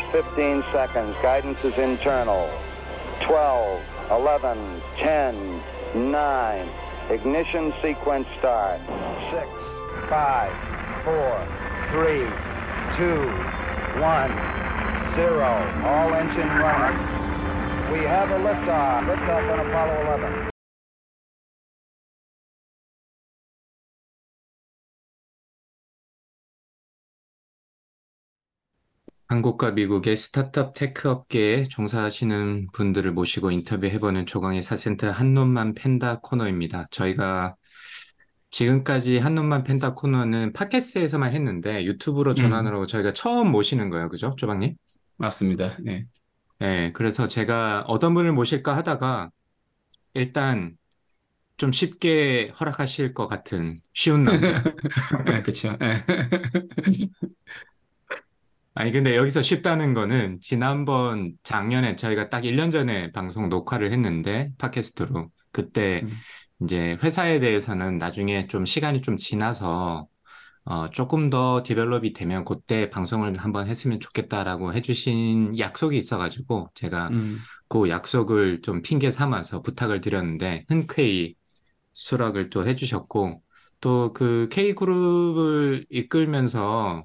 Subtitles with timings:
[0.00, 1.14] at 15 seconds.
[1.22, 2.50] Guidance is internal.
[3.22, 5.62] 12, 11, 10,
[5.94, 6.68] 9.
[7.10, 8.80] Ignition sequence start.
[9.30, 9.48] 6,
[10.08, 11.48] 5, 4,
[11.90, 12.18] 3,
[12.96, 13.28] 2,
[14.00, 14.30] 1,
[15.14, 15.82] 0.
[15.84, 16.98] All engine running.
[17.92, 19.00] We have a liftoff.
[19.00, 20.59] Liftoff on Apollo 11.
[29.30, 36.86] 한국과 미국의 스타트업 tech 업계에 종사하시는 분들을 모시고 인터뷰해보는 조광의 사센터 한 놈만 팬다 코너입니다.
[36.90, 37.54] 저희가
[38.50, 44.08] 지금까지 한 놈만 팬다 코너는 팟캐스트에서만 했는데 유튜브로 전환으로 저희가 처음 모시는 거예요.
[44.08, 44.34] 그죠?
[44.36, 44.74] 쪼박님?
[45.16, 45.76] 맞습니다.
[45.78, 46.06] 네.
[46.58, 49.30] 네, 그래서 제가 어떤 분을 모실까 하다가
[50.14, 50.76] 일단
[51.56, 54.64] 좀 쉽게 허락하실 것 같은 쉬운 남자.
[55.24, 55.78] 네, 그렇죠.
[58.74, 65.30] 아니, 근데 여기서 쉽다는 거는 지난번 작년에 저희가 딱 1년 전에 방송 녹화를 했는데, 팟캐스트로.
[65.52, 66.10] 그때 음.
[66.62, 70.06] 이제 회사에 대해서는 나중에 좀 시간이 좀 지나서,
[70.64, 77.38] 어, 조금 더 디벨롭이 되면 그때 방송을 한번 했으면 좋겠다라고 해주신 약속이 있어가지고, 제가 음,
[77.68, 81.34] 그 약속을 좀 핑계 삼아서 부탁을 드렸는데, 흔쾌히
[81.92, 83.42] 수락을 또 해주셨고,
[83.80, 87.04] 또 그 K그룹을 이끌면서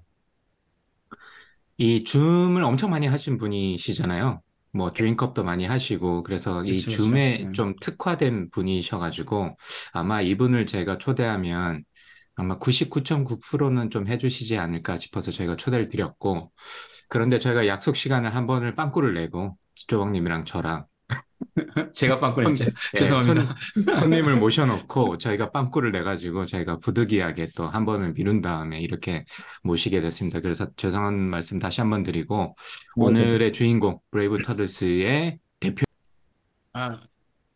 [1.77, 4.41] 이 줌을 엄청 많이 하신 분이시잖아요.
[4.73, 7.03] 뭐 드림컵도 많이 하시고 그래서 이 그쵸, 그쵸.
[7.03, 7.53] 줌에 음.
[7.53, 9.57] 좀 특화된 분이셔가지고
[9.93, 11.83] 아마 이분을 제가 초대하면
[12.35, 16.51] 아마 99.9%는 좀 해주시지 않을까 싶어서 저희가 초대를 드렸고
[17.07, 20.85] 그런데 저희가 약속 시간을 한 번을 빵꾸를 내고 조박님이랑 저랑
[21.93, 22.65] 제가 빵꾸를 했죠.
[22.65, 23.55] 예, 죄송합니다.
[23.85, 29.25] 손, 손님을 모셔놓고 저희가 빵꾸를 내가지고 저희가 부득이하게 또 한 번을 미룬 다음에 이렇게
[29.63, 30.39] 모시게 됐습니다.
[30.41, 32.55] 그래서 죄송한 말씀 다시 한 번 드리고
[32.95, 35.83] 오늘의 주인공 Brave Turtles의 대표
[36.73, 36.99] 아,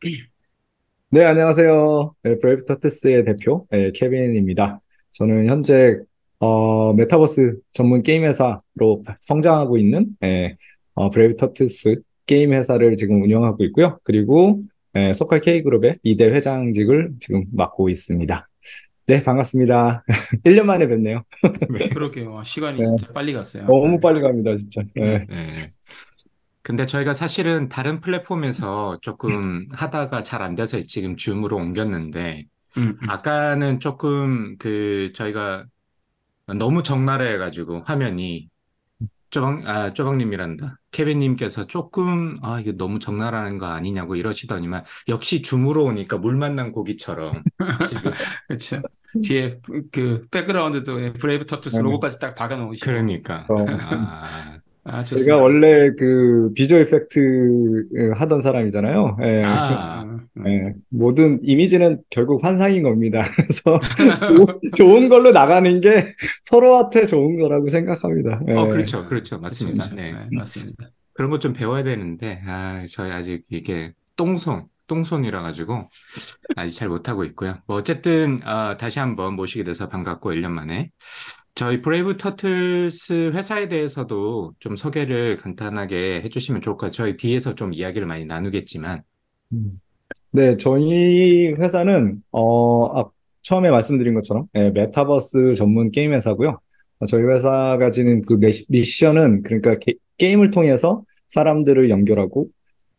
[1.12, 2.14] 네, 안녕하세요.
[2.23, 4.80] 네, Brave Turtles의 대표, 네, 케빈입니다.
[5.12, 5.97] 저는 현재,
[6.40, 10.56] 어, 메타버스 전문 게임 회사로 성장하고 있는, 네,
[10.94, 13.97] 어, Brave Turtles 게임 회사를 지금 운영하고 있고요.
[14.03, 14.62] 그리고,
[14.94, 18.47] 네, SoCal K그룹의 2대 회장직을 지금 맡고 있습니다.
[19.07, 20.03] 네, 반갑습니다.
[20.45, 21.23] 1년 만에 뵙네요.
[21.91, 22.34] 그러게요.
[22.34, 22.85] 와, 시간이 네.
[22.85, 23.66] 진짜 빨리 갔어요.
[23.66, 24.84] 너무 빨리 갑니다, 진짜.
[24.94, 25.25] 네.
[25.28, 25.47] 네.
[26.62, 32.45] 근데 저희가 사실은 다른 플랫폼에서 조금 하다가 잘 안 돼서 지금 Zoom으로 옮겼는데
[32.78, 33.09] 음, 음.
[33.09, 35.66] 아까는 조금 그 저희가
[36.59, 38.50] 너무 적나라해가지고 화면이
[39.30, 46.17] 쪼박 아 쪼박님이란다 케빈님께서 조금 아 이게 너무 적나라한 거 아니냐고 이러시더니만 역시 Zoom으로 오니까
[46.17, 47.44] 물 만난 고기처럼
[47.89, 48.12] 지금
[48.47, 48.81] 그렇죠.
[49.23, 49.59] 뒤에
[49.91, 51.84] 그 백그라운드도 Brave Turtles 네.
[51.84, 52.85] 로고까지 딱 박아 놓으시고.
[52.85, 53.66] 그러니까 어.
[53.68, 54.25] 아
[54.91, 55.38] 아, 제가.
[55.38, 59.17] 원래 그 visual effect 하던 사람이잖아요.
[59.23, 59.41] 예.
[59.44, 60.03] 아.
[60.03, 60.44] 음, 음.
[60.44, 63.22] 네, 모든 이미지는 결국 환상인 겁니다.
[63.35, 63.79] 그래서
[64.75, 66.13] 좋은, 걸로 나가는 게
[66.45, 68.39] 서로한테 좋은 거라고 생각합니다.
[68.45, 68.53] 네.
[68.55, 70.27] 어 그렇죠 그렇죠 맞습니다 그렇죠, 네 그렇죠.
[70.29, 70.89] 네, 맞습니다.
[71.13, 75.89] 그런 것 좀 배워야 되는데 아 저희 아직 이게 똥손 똥손이라 가지고
[76.57, 77.55] 아직 잘 못하고 있고요.
[77.67, 80.91] 뭐 어쨌든 아, 다시 한번 모시게 돼서 반갑고 1년 만에
[81.55, 86.91] 저희 브레이브 터틀스 회사에 대해서도 좀 소개를 간단하게 해주시면 좋을 것 같아요.
[86.91, 89.03] 저희 뒤에서 좀 이야기를 많이 나누겠지만
[89.53, 89.79] 음.
[90.31, 93.09] 네, 저희 회사는 어, 아,
[93.41, 96.59] 처음에 말씀드린 것처럼 예, 메타버스 전문 게임 회사고요.
[97.00, 98.38] 어, 저희 회사 가 지닌 그
[98.69, 102.47] 미션은 그러니까 게, 게임을 통해서 사람들을 연결하고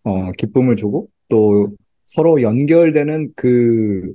[0.05, 1.71] 어, 기쁨을 주고 또
[2.07, 4.15] 서로 연결되는 그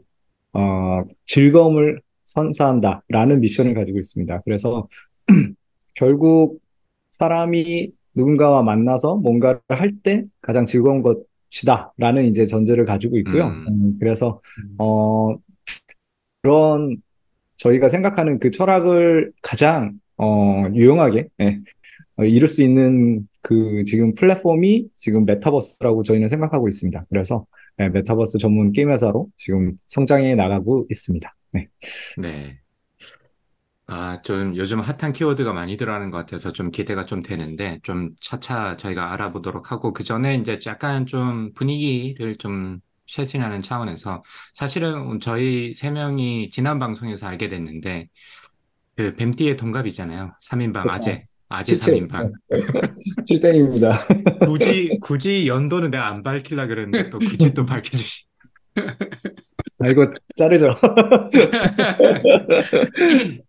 [0.53, 4.41] 어, 즐거움을 선사한다라는 미션을 가지고 있습니다.
[4.45, 4.87] 그래서
[5.95, 6.61] 결국
[7.13, 13.47] 사람이 누군가와 만나서 뭔가를 할 때 가장 즐거운 것이다라는 이제 전제를 가지고 있고요.
[13.47, 13.65] 음.
[13.69, 14.41] 음, 그래서
[14.79, 15.35] 어,
[16.41, 16.97] 그런
[17.57, 21.59] 저희가 생각하는 그 철학을 가장 어, 유용하게 예, 어,
[22.19, 27.05] 이룰 수 있는 그 지금 플랫폼이 지금 메타버스라고 저희는 생각하고 있습니다.
[27.09, 27.45] 그래서
[27.79, 31.35] 예, 메타버스 전문 게임 회사로 지금 성장해 나가고 있습니다.
[31.51, 31.67] 네.
[32.17, 32.59] 네.
[33.87, 38.77] 아, 좀 요즘 핫한 키워드가 많이 들어가는 것 같아서 좀 기대가 좀 되는데 좀 차차
[38.77, 44.23] 저희가 알아보도록 하고 그 전에 이제 약간 좀 분위기를 좀 쇄신하는 차원에서
[44.53, 48.07] 사실은 저희 세 명이 지난 방송에서 알게 됐는데
[48.95, 50.33] 그 뱀띠의 동갑이잖아요.
[50.41, 51.27] 3인방 아재.
[51.49, 52.31] 아재 실제 3인방.
[53.27, 53.99] 실땡입니다.
[54.45, 58.25] 굳이 굳이 연도는 내가 안 밝히려 그랬는데 또 굳이 또 밝혀주시.
[59.79, 60.75] 아, 이거 자르죠.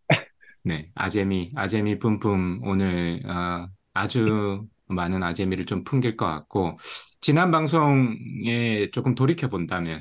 [0.63, 6.79] 네, 아재미, 아재미 뿜뿜 오늘 어, 아주 많은 아재미를 좀 풍길 것 같고,
[7.21, 10.01] 지난 방송에 조금 돌이켜 본다면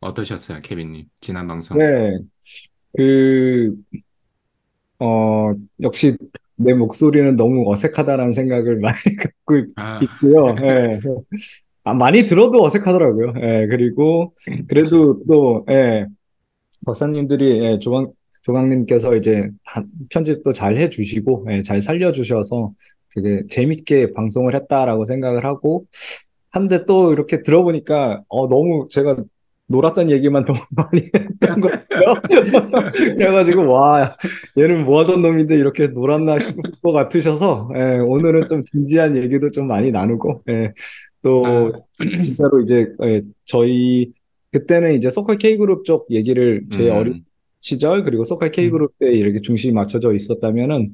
[0.00, 1.06] 어떠셨어요, 케빈님?
[1.20, 1.78] 지난 방송.
[1.78, 2.18] 네,
[2.96, 3.74] 그,
[4.98, 6.16] 어, 역시
[6.64, 10.56] 내 목소리는 너무 어색하다라는 생각을 많이 갖고 있- 아, 있고요.
[10.62, 11.00] 예.
[11.84, 13.34] 아, 많이 들어도 어색하더라고요.
[13.42, 14.34] 예, 그리고
[14.68, 16.06] 그래도 또, 예,
[16.86, 18.12] 박사님들이, 예, 조강,
[18.42, 22.72] 조강님께서 이제 다- 편집도 잘 해주시고, 예, 잘 살려주셔서
[23.14, 25.86] 되게 재밌게 방송을 했다라고 생각을 하고,
[26.50, 29.16] 한데 또 이렇게 들어보니까, 어, 너무 제가
[29.72, 32.14] 놀았던 얘기만 너무 많이 했던 것 같아요.
[32.92, 34.12] 그래가지고, 와,
[34.56, 39.66] 얘는 뭐 하던 놈인데 이렇게 놀았나 싶을 것 같으셔서, 예, 오늘은 좀 진지한 얘기도 좀
[39.66, 40.72] 많이 나누고, 예,
[41.22, 44.12] 또, 아, 진짜로 이제, 예, 저희,
[44.52, 46.96] 그때는 이제 소컬 K그룹 쪽 얘기를 제 음.
[46.96, 47.24] 어린
[47.58, 50.90] 시절, 그리고 소컬 K그룹 때 이렇게 중심이 맞춰져 있었다면은,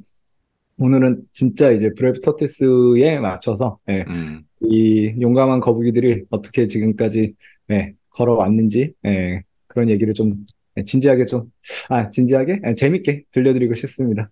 [0.81, 7.35] 오늘은 진짜 이제 브레이브 터티스에 맞춰서, 예, 음, 이 용감한 거북이들이 어떻게 지금까지,
[7.73, 10.45] 예, 걸어왔는지, 예, 그런 얘기를 좀,
[10.77, 11.45] 예, 진지하게 좀,
[11.89, 12.61] 아, 진지하게?
[12.67, 14.29] 예, 재밌게 들려드리고 싶습니다.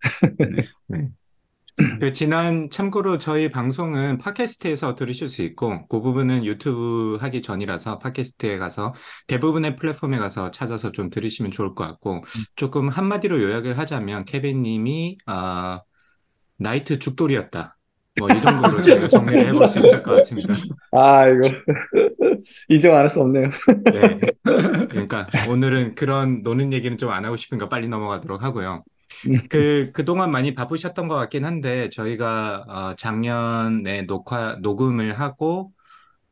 [2.00, 8.56] 그 지난 참고로 저희 방송은 팟캐스트에서 들으실 수 있고 그 부분은 유튜브 하기 전이라서 팟캐스트에
[8.56, 8.94] 가서
[9.26, 12.22] 대부분의 플랫폼에 가서 찾아서 좀 들으시면 좋을 것 같고
[12.54, 15.82] 조금 한마디로 요약을 하자면 케빈님이 아
[16.56, 17.75] 나이트 죽돌이었다.
[18.16, 20.54] 뭐 이 정도로 저희가 정리를 해볼 수 있을 것 같습니다.
[20.92, 21.40] 아, 이거,
[22.68, 23.50] 인정 안 할 수 없네요.
[23.92, 24.20] 네.
[24.90, 28.84] 그러니까 오늘은 그런 노는 얘기는 좀 안 하고 싶으니까 빨리 넘어가도록 하고요.
[29.50, 35.72] 그, 그동안 많이 바쁘셨던 것 같긴 한데, 저희가, 어, 작년에 녹화, 녹음을 하고,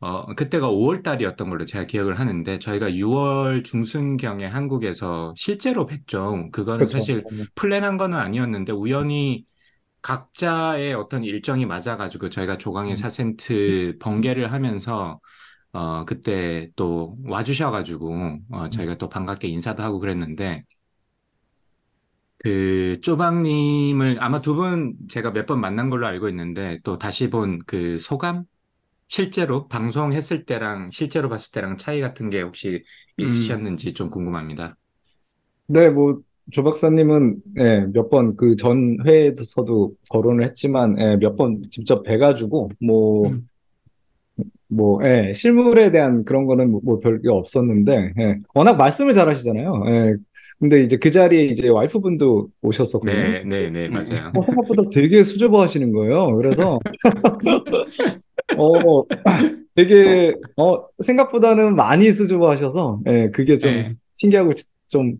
[0.00, 6.50] 어, 그때가 5월 달이었던 걸로 제가 기억을 하는데, 저희가 6월 중순경에 한국에서 실제로 뵀죠.
[6.52, 6.92] 그거는 그렇죠.
[6.92, 9.46] 사실 플랜한 거는 아니었는데, 우연히
[10.04, 12.96] 각자의 어떤 일정이 맞아가지고, 저희가 조강의 음.
[12.96, 15.20] 4센트 번개를 하면서,
[15.72, 20.64] 어, 그때 또 와주셔가지고, 어, 저희가 또 반갑게 인사도 하고 그랬는데,
[22.38, 27.58] 그, 쪼박님을 아마 두 분 제가 몇 번 만난 걸로 알고 있는데, 또 다시 본
[27.66, 28.44] 그 소감?
[29.08, 32.84] 실제로 방송했을 때랑 실제로 봤을 때랑 차이 같은 게 혹시
[33.18, 34.76] 있으셨는지 좀 궁금합니다.
[35.66, 41.62] 네, 뭐, 조 박사님은, 예, 몇 번 그 전 회에서도 거론을 했지만, 예, 몇 번
[41.70, 43.48] 직접 뵈가지고, 뭐, 음.
[44.68, 49.82] 뭐, 예, 실물에 대한 그런 거는 뭐, 뭐 별게 없었는데, 예, 워낙 말씀을 잘 하시잖아요.
[49.88, 50.16] 예,
[50.58, 53.14] 근데 이제 그 자리에 이제 와이프분도 오셨었거든요.
[53.14, 54.32] 네, 네, 네, 맞아요.
[54.34, 56.34] 어, 생각보다 되게 수줍어 하시는 거예요.
[56.36, 56.78] 그래서,
[58.56, 59.04] 어,
[59.74, 63.94] 되게, 어, 생각보다는 많이 수줍어 하셔서, 예, 그게 좀 네.
[64.14, 64.52] 신기하고
[64.88, 65.14] 좀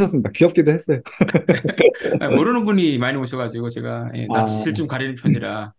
[0.00, 0.30] 했었습니다.
[0.34, 1.00] 귀엽기도 했어요.
[2.20, 4.44] 아, 모르는 분이 많이 오셔가지고 제가 예, 아.
[4.44, 5.72] 낯을 좀 가리는 편이라.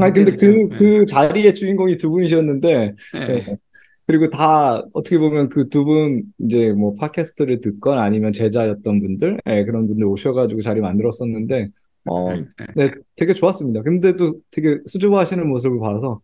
[0.00, 3.56] 아, 근데 그, 좀, 그 자리의 주인공이 두 분이셨는데, 예, 예.
[4.06, 9.64] 그리고 다 어떻게 보면 그 두 분 이제 뭐 팟캐스트를 듣건 아니면 제자였던 분들, 예,
[9.64, 11.68] 그런 분들 오셔가지고 자리 만들었었는데,
[12.10, 12.66] 어, 예, 예.
[12.76, 13.82] 네, 되게 좋았습니다.
[13.82, 16.20] 근데도 되게 수줍어 하시는 모습을 봐서,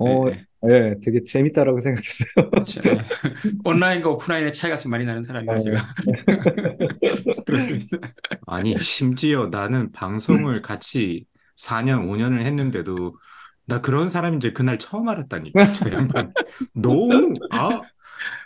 [0.00, 0.36] 어, 예,
[0.68, 2.50] 예, 되게 재밌다라고 생각했어요.
[2.50, 2.80] 그렇죠.
[2.86, 3.00] 예.
[3.64, 5.94] 온라인과 오프라인의 차이가 좀 많이 나는 사람이라 아, 제가
[7.46, 7.98] 그렇습니다.
[8.46, 11.24] 아니, 심지어 나는 방송을 같이
[11.56, 13.16] 4년, 5년을 했는데도
[13.66, 15.72] 나 그런 사람인지 그날 처음 알았다니까.
[15.72, 16.32] 저 양반.
[16.74, 17.82] 너무, 아,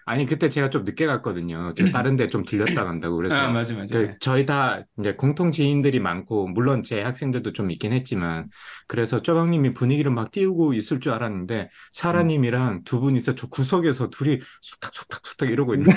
[0.07, 1.73] 아니, 그때 제가 좀 늦게 갔거든요.
[1.77, 3.17] 저 다른 데 좀 들렸다 간다고.
[3.17, 3.95] 그래서 아, 맞아, 맞아.
[3.97, 8.49] 그 저희 다 이제 공통 지인들이 많고 물론 제 학생들도 좀 있긴 했지만
[8.87, 15.51] 그래서 쪼박님이 분위기를 막 띄우고 있을 줄 알았는데 사라님이랑 두 분이서 저 구석에서 둘이 속닥속닥속닥
[15.51, 15.93] 이러고 있는.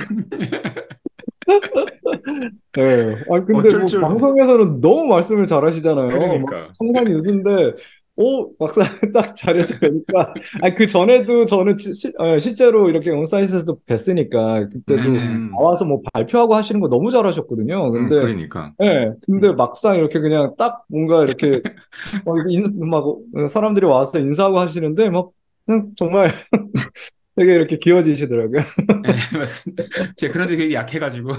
[2.77, 3.15] 예.
[3.31, 6.07] 아, 근데 뭐 줄- 방송에서는 너무 말씀을 잘하시잖아요.
[6.09, 6.57] 그러니까.
[6.57, 7.73] 막 청산이 웃은데,
[8.17, 13.79] 오, 막상 딱 자리에서 뵈니까, 아니, 그 전에도 저는 시- 시- 어, 실제로 이렇게 온사이트에서도
[13.85, 17.91] 뵀으니까, 그때도 음, 나와서 뭐 발표하고 하시는 거 너무 잘하셨거든요.
[17.95, 18.73] 음, 근데, 그러니까.
[18.81, 21.61] 예, 근데 막상 이렇게 그냥 딱 뭔가 이렇게,
[22.25, 25.31] 어, 이렇게 인, 막, 어, 사람들이 와서 인사하고 하시는데, 막,
[25.65, 26.31] 그냥 정말
[27.37, 28.59] 되게 이렇게 귀여워지시더라고요.
[28.61, 29.83] 예, 맞습니다.
[30.15, 31.31] 제가 그런데 되게 약해가지고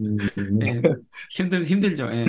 [0.00, 0.18] 음.
[0.62, 0.82] 예,
[1.30, 2.08] 힘들 힘들죠.
[2.12, 2.26] 예.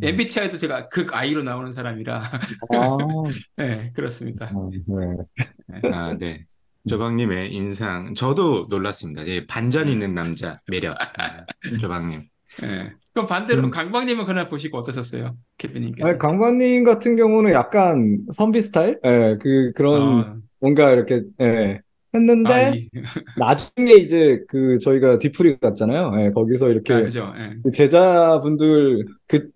[0.00, 2.96] MBTI도 제가 극 I로 나오는 사람이라 아,
[3.60, 4.52] 예, 그렇습니다.
[4.54, 5.90] 아, 네.
[5.92, 6.44] 아, 네.
[6.88, 9.26] 조박님의 인상 저도 놀랐습니다.
[9.26, 11.44] 예, 반전 있는 남자 매력 아,
[11.80, 12.22] 조박님.
[12.62, 12.92] 예.
[13.12, 13.70] 그럼 반대로 음.
[13.70, 15.36] 강박님은 그날 보시고 어떠셨어요?
[15.58, 16.08] 캐피님께서?
[16.08, 19.00] 아니, 강관님 같은 경우는 약간 선비 스타일?
[19.04, 21.80] 예, 그, 그런, 어, 뭔가 이렇게, 예,
[22.14, 22.88] 했는데, 아, 이-
[23.36, 26.12] 나중에 이제 그, 저희가 뒤풀이 갔잖아요.
[26.24, 27.32] 예, 거기서 이렇게, 아, 그죠.
[27.38, 27.56] 예.
[27.62, 29.50] 그 제자분들, 그,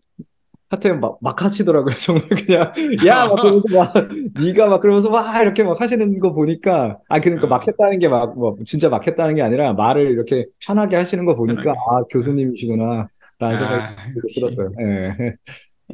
[0.71, 1.94] 하여튼 막, 막 하시더라고요.
[2.00, 2.73] 정말 그냥,
[3.06, 3.26] 야!
[3.26, 3.92] 막 그러면서 막,
[4.40, 7.50] 네가 막 그러면서 막 이렇게 막 하시는 거 보니까, 아, 그러니까 어.
[7.50, 11.35] 막 했다는 게 막, 뭐, 진짜 막 했다는 게 아니라 말을 이렇게 편하게 하시는 거
[11.37, 11.78] 보니까, 편하게.
[11.90, 14.40] 아, 교수님이시구나, 라는 생각이 아, 되게 역시.
[14.40, 14.71] 들었어요.
[14.80, 15.37] 예.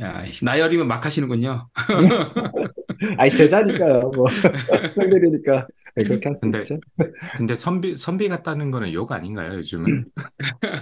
[0.00, 1.68] 야, 나열이면 막 하시는군요.
[3.18, 4.12] 아니, 제자니까요.
[4.14, 4.26] 뭐,
[4.68, 5.66] 학생들이니까.
[5.98, 6.78] 네, 그렇게 할 수 근데- 있죠.
[7.36, 10.04] 근데 선비 선비 같다는 거는 욕 아닌가요, 요즘은?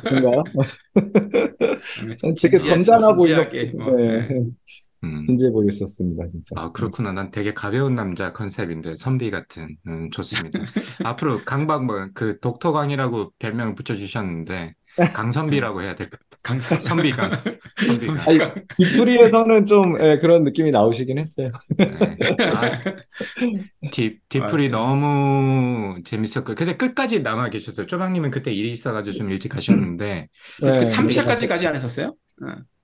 [0.04, 0.42] 그런가요?
[2.40, 3.42] 되게 점잖아 보이고,
[3.78, 4.40] 뭐, 네, 예.
[5.04, 5.24] 음.
[5.26, 6.54] 진지해 보였었습니다, 진짜.
[6.56, 7.12] 아, 그렇구나.
[7.12, 9.76] 난 되게 가벼운 남자 컨셉인데, 선비 같은.
[9.86, 10.58] 음, 좋습니다.
[11.04, 14.74] 앞으로 강박, 뭐, 그, 독토강이라고 별명을 붙여주셨는데,
[15.12, 16.40] 강선비라고 해야 될것 같아요.
[16.42, 17.30] 강 선비강.
[17.76, 18.18] 선비강.
[18.26, 18.38] 아니,
[18.78, 21.50] 뒷풀이에서는 좀 예, 그런 느낌이 나오시긴 했어요.
[21.78, 21.86] 네.
[22.42, 22.70] 아,
[24.38, 24.68] 맞아요.
[24.70, 27.86] 너무 재밌었고, 근데 끝까지 남아 계셨어요.
[27.86, 30.28] 쪼박님은 그때 일이 있어가지고 좀 일찍 가셨는데,
[30.62, 32.14] 네, 3차까지 가지 않으셨어요?
[32.42, 32.75] 어.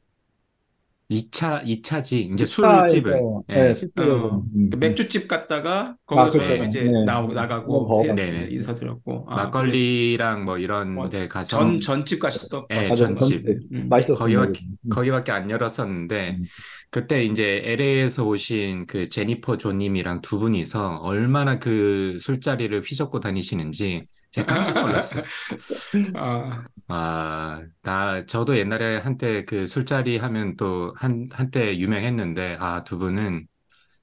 [1.12, 3.21] 2차, 2차지, 이제 술집을.
[3.50, 3.75] 예, 예.
[3.75, 4.26] 술집에서.
[4.26, 4.71] 어, 음.
[4.71, 6.64] 그 맥주집 갔다가 아, 거기서 그렇죠.
[6.64, 7.04] 이제 네.
[7.04, 8.49] 나오고 나가고 해- 네네.
[8.50, 13.42] 인사드렸고 아, 막걸리랑 뭐 이런 어, 데 가서 전 전집 가셨던 예, 맞아요, 전집.
[13.42, 13.59] 전집.
[13.73, 13.88] 음.
[13.88, 14.40] 맛있었습니다.
[14.40, 16.45] 거기밖에, 거기밖에 안 열었었는데, 음.
[16.90, 24.00] 그때 이제 LA에서 오신 그 제니퍼 조님이랑 두 분이서 얼마나 그 술자리를 휘젓고 다니시는지
[24.33, 25.23] 제가 깜짝 놀랐어요.
[26.15, 32.99] 아, 아, 나, 저도 옛날에 한때 그 술자리 하면 또 한, 한때 유명했는데, 아, 두
[32.99, 33.47] 분은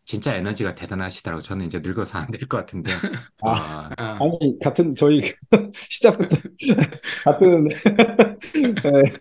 [0.05, 1.41] 진짜 에너지가 대단하시더라고.
[1.43, 2.91] 저는 이제 늙어서 안 될 것 같은데,
[3.41, 4.19] 아, 아.
[4.19, 5.21] 아니, 같은, 저희,
[5.73, 6.37] 시작부터,
[7.23, 7.67] 같은,
[8.85, 9.19] 예,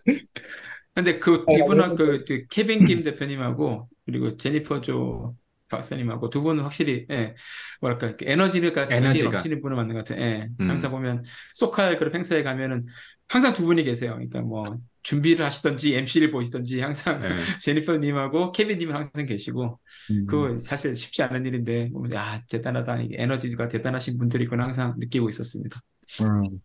[0.94, 5.36] 근데 그 이분은 아니, 그, 그 케빈 김 대표님하고 그리고 제니퍼 조
[5.68, 7.34] 박사님하고 두 분은 확실히 예,
[7.80, 9.30] 뭐랄까 그 에너지가 에너지가.
[9.30, 10.22] 넘치는 분을 만난 것 같아요.
[10.24, 10.70] 예, 음.
[10.70, 12.86] 항상 보면 소칼 그런 행사에 가면은
[13.28, 14.12] 항상 두 분이 계세요.
[14.12, 14.64] 그러니까 뭐
[15.02, 17.28] 준비를 하시던지 MC를 보시던지 항상 예.
[17.60, 19.78] 제니퍼님하고 케빈님은 항상 계시고
[20.10, 20.26] 음.
[20.26, 25.80] 그거 사실 쉽지 않은 일인데 야 대단하다 이게 에너지가 대단하신 분들이구나 항상 느끼고 있었습니다.
[26.22, 26.60] 음,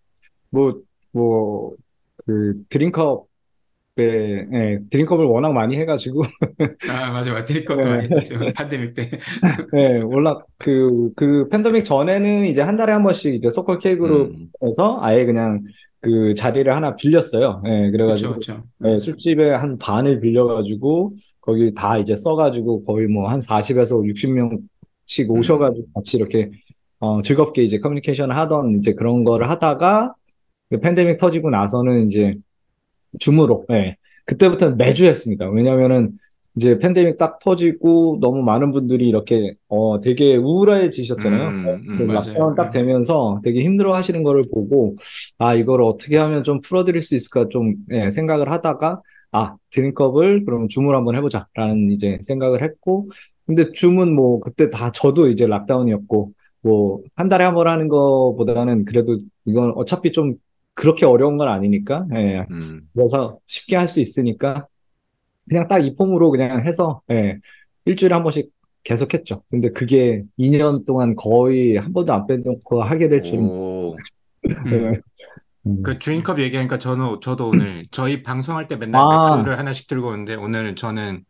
[0.49, 0.81] 뭐,
[1.11, 1.75] 뭐,
[2.25, 3.27] 그, 드링컵
[3.99, 6.23] 에, 예, 드링컵을 워낙 많이 해가지고,
[6.87, 7.89] 아 맞아 맞아 드립것도 네.
[7.89, 9.11] 많이 했었죠 팬데믹 때.
[9.75, 14.51] 예, 워낙 그, 그 팬데믹 전에는 이제 한 달에 한 번씩 이제 소컬 K 음,
[14.61, 15.63] 그룹에서 아예 그냥
[16.01, 17.61] 그 자리를 하나 빌렸어요.
[17.65, 18.63] 예, 그렇죠 그래가지고, 그렇죠.
[18.85, 25.87] 예, 술집에 한 반을 빌려가지고, 거기 다 이제 써가지고 거의 뭐 한 40에서 60명씩 오셔가지고
[25.95, 26.51] 같이 이렇게,
[26.99, 30.13] 어, 즐겁게 이제 커뮤니케이션 하던 이제 그런 거를 하다가,
[30.69, 32.35] 그 팬데믹 터지고 나서는 이제
[33.19, 33.95] Zoom으로, 예.
[34.25, 35.49] 그때부터는 매주 했습니다.
[35.49, 36.11] 왜냐면은
[36.55, 41.47] 이제 팬데믹 딱 터지고 너무 많은 분들이 이렇게, 어, 되게 우울해지셨잖아요.
[41.49, 42.03] 음, 음, 그.
[42.03, 44.93] lockdown 딱 되면서 되게 힘들어 하시는 거를 보고,
[45.39, 49.01] 아, 이걸 어떻게 하면 좀 풀어드릴 수 있을까 좀, 예, 생각을 하다가,
[49.31, 51.47] 아, 드림컵을 그러면 Zoom을 한번 해보자.
[51.55, 53.07] 라는 이제 생각을 했고,
[53.47, 58.85] 근데 줌은 뭐, 그때 다 저도 이제 락다운이었고, 뭐, 한 달에 한 번 하는 거보다는
[58.85, 60.35] 그래도 이건 어차피 좀
[60.75, 62.81] 그렇게 어려운 건 아니니까, 예, 음.
[62.93, 64.67] 그래서 쉽게 할 수 있으니까,
[65.47, 67.37] 그냥 딱 이 폼으로 그냥 해서, 예,
[67.85, 68.49] 일주일에 한 번씩
[68.83, 69.43] 계속 했죠.
[69.49, 73.95] 근데 그게 2년 동안 거의 한 번도 안 빼놓고 하게 될 줄은, 오.
[74.47, 74.71] 음.
[74.71, 74.99] 예.
[75.65, 75.81] 음.
[75.83, 79.35] 그 드링컵 얘기하니까 저는 저도 오늘 저희 방송할 때 맨날 아.
[79.37, 81.23] 맥주를 하나씩 들고 오는데 오늘은 저는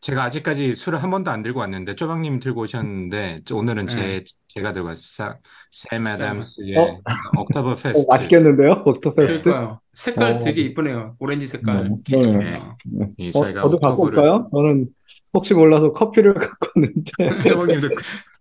[0.00, 4.24] 제가 아직까지 술을 한 번도 안 들고 왔는데 쪼박님 들고 오셨는데 저 오늘은 제 네.
[4.48, 5.38] 제가 들고 왔어요.
[5.70, 6.14] Sam Sam.
[6.14, 7.00] Adams의 어?
[7.38, 8.06] Oktober 어, fest.
[8.08, 8.82] 맛있겠는데요?
[8.84, 9.42] Oktoberfest?
[9.42, 9.80] 그러니까요.
[9.94, 10.38] 색깔 어.
[10.40, 11.16] 되게 이쁘네요.
[11.20, 11.96] 오렌지 색깔 네.
[12.04, 12.28] 케이크.
[12.30, 12.56] 네.
[12.56, 12.76] 어.
[13.16, 14.46] 이 어, 저희가 저도 갖고 올까요?
[14.50, 14.88] 저는
[15.32, 17.88] 혹시 몰라서 커피를 갖고 왔는데, 쪼박님도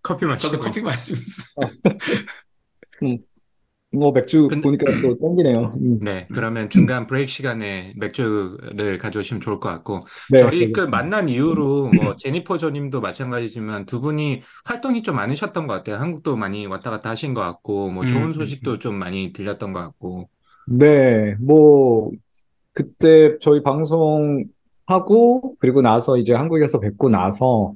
[0.02, 1.54] 커피 저도 마시고 커피 마시고 있어.
[3.96, 5.74] 뭐 맥주 근데- 보니까 또 땡기네요.
[5.82, 6.00] 음.
[6.02, 10.86] 네, 그러면 중간 브레이크 시간에 맥주를 가져오시면 좋을 것 같고 네, 저희 그 알겠습니다.
[10.90, 15.98] 만난 이후로 뭐 제니퍼 조님도 마찬가지지만 두 분이 활동이 좀 많으셨던 것 같아요.
[15.98, 19.74] 한국도 많이 왔다 갔다 하신 것 같고 뭐 음, 좋은 음, 소식도 좀 많이 들렸던
[19.74, 20.30] 것 같고
[20.68, 22.10] 네, 뭐,
[22.74, 24.46] 그때 저희 방송
[24.88, 27.74] 하고, 그리고 나서 이제 한국에서 뵙고 나서,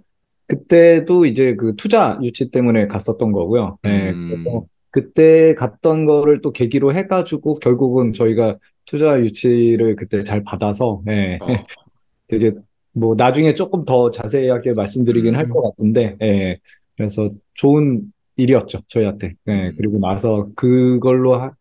[0.48, 3.78] 그때도 이제 그 투자 유치 때문에 갔었던 거고요.
[3.84, 4.28] 네, 음.
[4.30, 11.38] 그래서 그때 갔던 거를 또 계기로 해가지고, 결국은 저희가 투자 유치를 그때 잘 받아서, 네,
[11.42, 11.48] 어,
[12.28, 12.54] 되게
[12.92, 15.50] 뭐 나중에 조금 더 자세하게 말씀드리긴 할 음.
[15.52, 16.58] 것 같은데, 예.
[16.98, 19.36] 그래서 좋은 일이었죠, 저희한테.
[19.48, 19.74] 예, 음.
[19.78, 21.52] 그리고 나서 그걸로 하,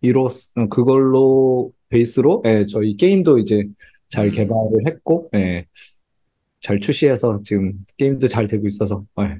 [0.00, 3.64] 이로, 어, 그걸로 베이스로, 예, 저희 게임도 이제
[4.08, 4.30] 잘 음.
[4.30, 5.66] 개발을 했고, 예,
[6.60, 9.38] 잘 출시해서 지금 게임도 잘 되고 있어서, 예,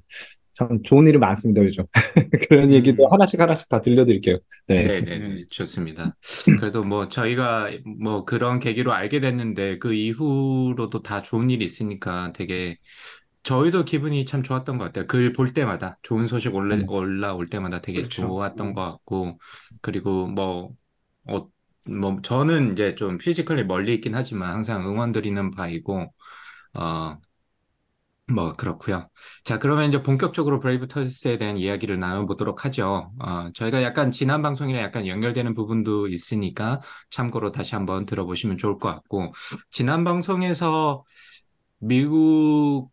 [0.52, 1.84] 참 좋은 일이 많습니다, 요즘.
[2.48, 3.12] 그런 얘기도 음.
[3.12, 4.38] 하나씩 하나씩 다 들려드릴게요.
[4.68, 5.00] 네.
[5.00, 6.16] 네네네, 좋습니다.
[6.58, 12.78] 그래도 뭐 저희가 뭐 그런 계기로 알게 됐는데 그 이후로도 다 좋은 일이 있으니까 되게
[13.42, 15.06] 저희도 기분이 참 좋았던 것 같아요.
[15.06, 16.88] 글 볼 때마다 좋은 소식 올라, 음.
[16.88, 18.22] 올라올 때마다 되게 그렇죠.
[18.22, 18.74] 좋았던 음.
[18.74, 19.38] 것 같고
[19.82, 20.70] 그리고 뭐,
[21.28, 21.48] 어,
[21.90, 26.12] 뭐 저는 이제 좀 physically 멀리 있긴 하지만 항상 응원드리는 바이고
[26.74, 27.12] 어,
[28.32, 29.08] 뭐 그렇고요.
[29.44, 33.12] 자, 그러면 이제 본격적으로 Brave Turtles에 대한 이야기를 나눠보도록 하죠.
[33.18, 38.88] 어, 저희가 약간 지난 방송이랑 약간 연결되는 부분도 있으니까 참고로 다시 한번 들어보시면 좋을 것
[38.88, 39.32] 같고
[39.70, 41.04] 지난 방송에서
[41.80, 42.90] 미국에서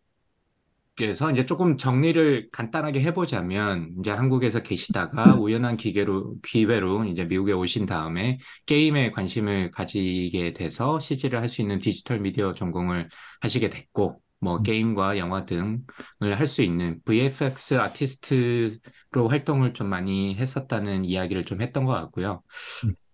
[1.32, 8.40] 이제 조금 정리를 간단하게 해보자면 이제 한국에서 계시다가 우연한 기계로 기회로 이제 미국에 오신 다음에
[8.66, 13.10] 게임에 관심을 가지게 돼서 CG를 할 수 있는 디지털 미디어 전공을
[13.42, 15.80] 하시게 됐고 뭐 게임과 영화 등을
[16.22, 22.42] 할 수 있는 VFX 아티스트로 활동을 좀 많이 했었다는 이야기를 좀 했던 것 같고요.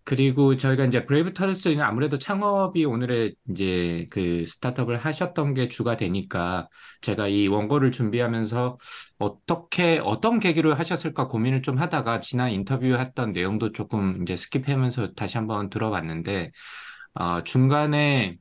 [0.06, 6.68] 그리고 저희가 이제 Brave Turtles는 아무래도 창업이 오늘의 이제 그 스타트업을 하셨던 게 주가 되니까
[7.02, 8.78] 제가 이 원고를 준비하면서
[9.20, 15.70] 어떻게 어떤 계기로 하셨을까 고민을 좀 하다가 지난 인터뷰했던 내용도 조금 이제 skip하면서 다시 한번
[15.70, 16.52] 들어봤는데
[17.16, 18.38] 어, 중간에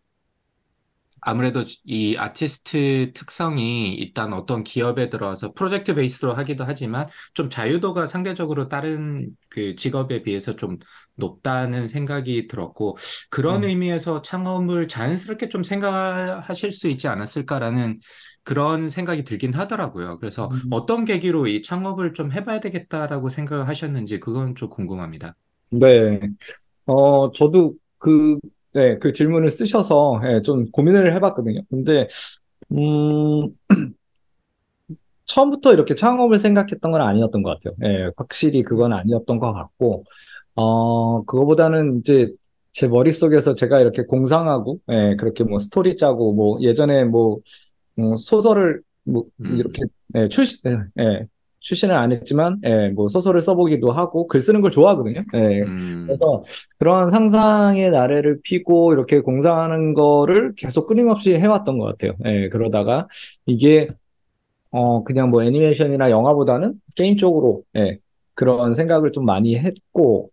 [1.23, 8.69] 아무래도 이 아티스트 특성이 일단 어떤 기업에 들어와서 프로젝트 base로 하기도 하지만 좀 자유도가 상대적으로
[8.69, 10.79] 다른 그 직업에 비해서 좀
[11.14, 12.97] 높다는 생각이 들었고
[13.31, 13.69] 그런 음.
[13.69, 17.99] 의미에서 창업을 자연스럽게 좀 생각하실 수 있지 않았을까라는
[18.45, 20.19] 그런 생각이 들긴 하더라고요.
[20.19, 20.61] 그래서 음.
[20.71, 25.37] 어떤 계기로 이 창업을 좀 해봐야 되겠다라고 생각을 하셨는지 그건 좀 궁금합니다.
[25.71, 26.21] 네.
[26.87, 28.38] 어, 저도 그,
[28.75, 31.61] 네, 그 질문을 쓰셔서, 예, 좀 고민을 해봤거든요.
[31.71, 32.07] 근데,
[32.73, 33.57] 음,
[35.26, 37.75] 처음부터 이렇게 창업을 생각했던 건 아니었던 것 같아요.
[37.85, 40.05] 예, 확실히 그건 아니었던 것 같고,
[40.55, 42.29] 어, 그거보다는 이제
[42.73, 47.38] 제 머릿속에서 제가 이렇게 공상하고, 예, 그렇게 뭐 스토리 짜고, 뭐 예전에 뭐,
[47.99, 49.57] 음, 소설을 뭐 음.
[49.59, 49.83] 이렇게,
[50.17, 51.26] 예, 출시, 예, 예,
[51.62, 55.22] 출시는 안 했지만, 예, 뭐 소설을 써보기도 하고, 글 쓰는 걸 좋아하거든요.
[55.35, 56.42] 예, 음, 그래서
[56.79, 62.12] 그런 상상의 나래를 피고 이렇게 공상하는 거를 계속 끊임없이 해왔던 것 같아요.
[62.27, 63.09] 예, 그러다가
[63.46, 63.88] 이게
[64.70, 67.98] 어 그냥 뭐 애니메이션이나 영화보다는 게임 쪽으로 예,
[68.35, 70.31] 그런 생각을 좀 많이 했고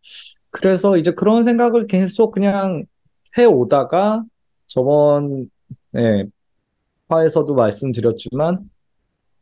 [0.51, 2.85] 그래서 이제 그런 생각을 계속 그냥
[3.37, 4.23] 해 오다가
[4.67, 5.49] 저번
[5.97, 6.25] 예,
[7.09, 8.69] 화에서도 말씀드렸지만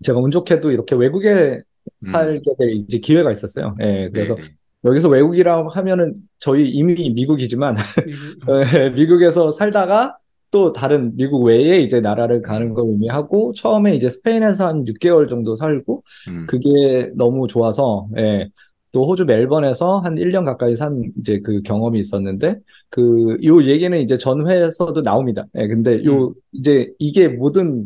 [0.03, 1.61] 제가 운 좋게도 이렇게 외국에
[2.01, 3.75] 살게 될 이제 기회가 있었어요.
[3.81, 4.47] 예, 그래서 네네.
[4.85, 8.61] 여기서 외국이라고 하면은 저희 이미 미국이지만 미국- 어,
[8.95, 10.17] 미국에서 살다가
[10.51, 12.73] 또 다른 미국 외에 이제 나라를 가는 음.
[12.73, 18.49] 걸 의미하고 처음에 이제 스페인에서 한 6개월 정도 살고 음, 그게 너무 좋아서 예.
[18.93, 22.55] 또 호주 멜번에서 한 1년 가까이 산 이제 그 경험이 있었는데
[22.89, 25.45] 그 요 얘기는 이제 전 회에서도 나옵니다.
[25.55, 25.67] 예.
[25.67, 27.85] 근데 요 이제 이게 모든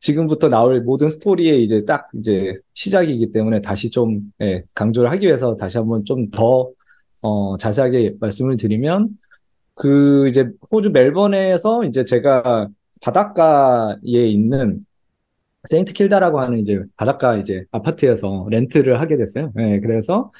[0.00, 5.56] 지금부터 나올 모든 스토리의 이제 딱 이제 시작이기 때문에 다시 좀 예, 강조를 하기 위해서
[5.56, 6.70] 다시 한번 좀 더
[7.22, 9.10] 어, 자세하게 말씀을 드리면
[9.74, 12.68] 그 이제 호주 멜번에서 이제 제가
[13.02, 14.84] 바닷가에 있는
[15.68, 19.52] 세인트 킬다라고 하는 이제 바닷가 이제 아파트에서 렌트를 하게 됐어요.
[19.58, 20.30] 예, 그래서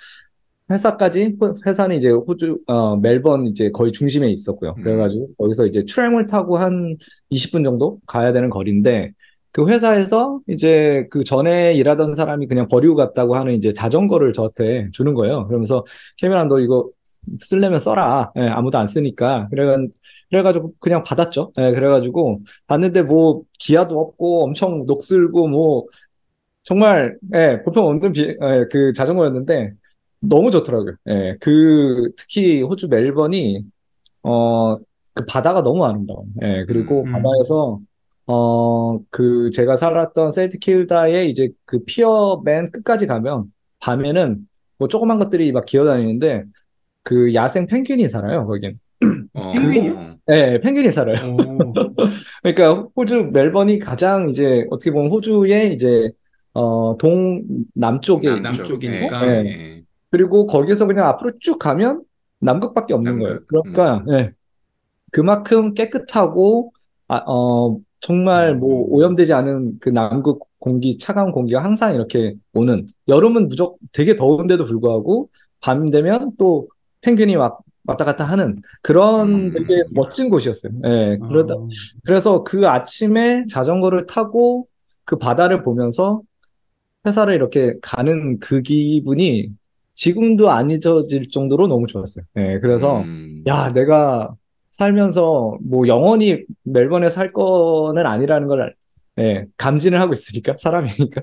[0.70, 4.74] 회사까지 회사는 이제 호주 어 멜번 이제 거의 중심에 있었고요.
[4.78, 4.82] 음.
[4.82, 6.96] 그래가지고 거기서 이제 트램을 타고 한
[7.30, 9.12] 20분 정도 가야 되는 거리인데
[9.52, 15.14] 그 회사에서 이제 그 전에 일하던 사람이 그냥 버리고 갔다고 하는 이제 자전거를 저한테 주는
[15.14, 15.46] 거예요.
[15.48, 15.84] 그러면서
[16.18, 16.88] 케미란 너 이거
[17.40, 18.32] 쓰려면 써라.
[18.36, 19.48] 예, 아무도 안 쓰니까.
[19.50, 19.88] 그래
[20.30, 21.52] 그래가지고 그냥 받았죠.
[21.58, 25.86] 예, 그래가지고 봤는데 뭐 기아도 없고 엄청 녹슬고 뭐
[26.62, 28.36] 정말 예, 볼품 없는 비, 예,
[28.70, 29.72] 그 자전거였는데
[30.20, 30.94] 너무 좋더라고요.
[31.08, 33.64] 예, 그 특히 호주 멜번이
[34.22, 36.26] 어, 그 바다가 너무 아름다워요.
[36.42, 37.12] 예, 그리고 음.
[37.12, 37.80] 바다에서
[38.32, 43.46] 어, 그 제가 살았던 세인트 킬다의 이제 그 피어 맨 끝까지 가면
[43.80, 44.38] 밤에는
[44.78, 46.44] 뭐 조그만 것들이 막 기어다니는데
[47.02, 48.78] 그 야생 펭귄이 살아요, 거긴.
[49.32, 49.94] 어, 펭귄이요?
[49.94, 51.34] 어, 예, 펭귄이 살아요.
[51.34, 51.36] 오.
[52.44, 56.10] 그러니까 호주 멜번이 가장 이제 어떻게 보면 호주의 이제
[56.54, 57.42] 어, 동
[57.74, 59.26] 남쪽에 있는 남쪽이니까.
[59.26, 59.44] 네.
[59.46, 59.82] 예.
[60.10, 62.02] 그리고 거기서 그냥 앞으로 쭉 가면
[62.38, 63.24] 남극밖에 없는 남극.
[63.24, 63.40] 거예요.
[63.46, 64.12] 그러니까 음.
[64.12, 64.32] 예.
[65.10, 66.72] 그만큼 깨끗하고
[67.08, 68.92] 아, 어, 정말 뭐 음.
[68.92, 75.28] 오염되지 않은 그 남극 공기, 차가운 공기가 항상 이렇게 오는 여름은 무조건 되게 더운데도 불구하고
[75.60, 76.68] 밤 되면 또
[77.02, 79.50] 펭귄이 왔, 왔다 갔다 하는 그런 음.
[79.50, 80.72] 되게 멋진 곳이었어요.
[80.84, 81.68] 예, 그러다 아,
[82.04, 84.66] 그래서 그 아침에 자전거를 타고
[85.04, 86.22] 그 바다를 보면서
[87.06, 89.50] 회사를 이렇게 가는 그 기분이
[89.94, 92.24] 지금도 안 잊어질 정도로 너무 좋았어요.
[92.36, 94.34] 예, 그래서 음, 야, 내가
[94.80, 98.74] 살면서 뭐 영원히 멜번에 살 거는 아니라는 걸
[99.18, 101.22] 예, 감지를 하고 있으니까 사람이니까.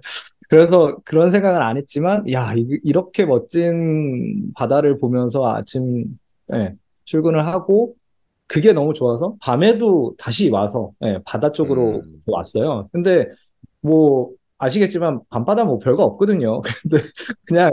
[0.49, 6.05] 그래서 그런 생각을 안 했지만 야, 이, 이렇게 멋진 바다를 보면서 아침
[6.53, 7.95] 예, 출근을 하고
[8.47, 12.21] 그게 너무 좋아서 밤에도 다시 와서 예, 바다 쪽으로 음.
[12.27, 12.89] 왔어요.
[12.93, 13.27] 근데
[13.81, 16.61] 뭐 아시겠지만 밤바다 뭐 별거 없거든요.
[16.83, 17.03] 근데
[17.47, 17.71] 그냥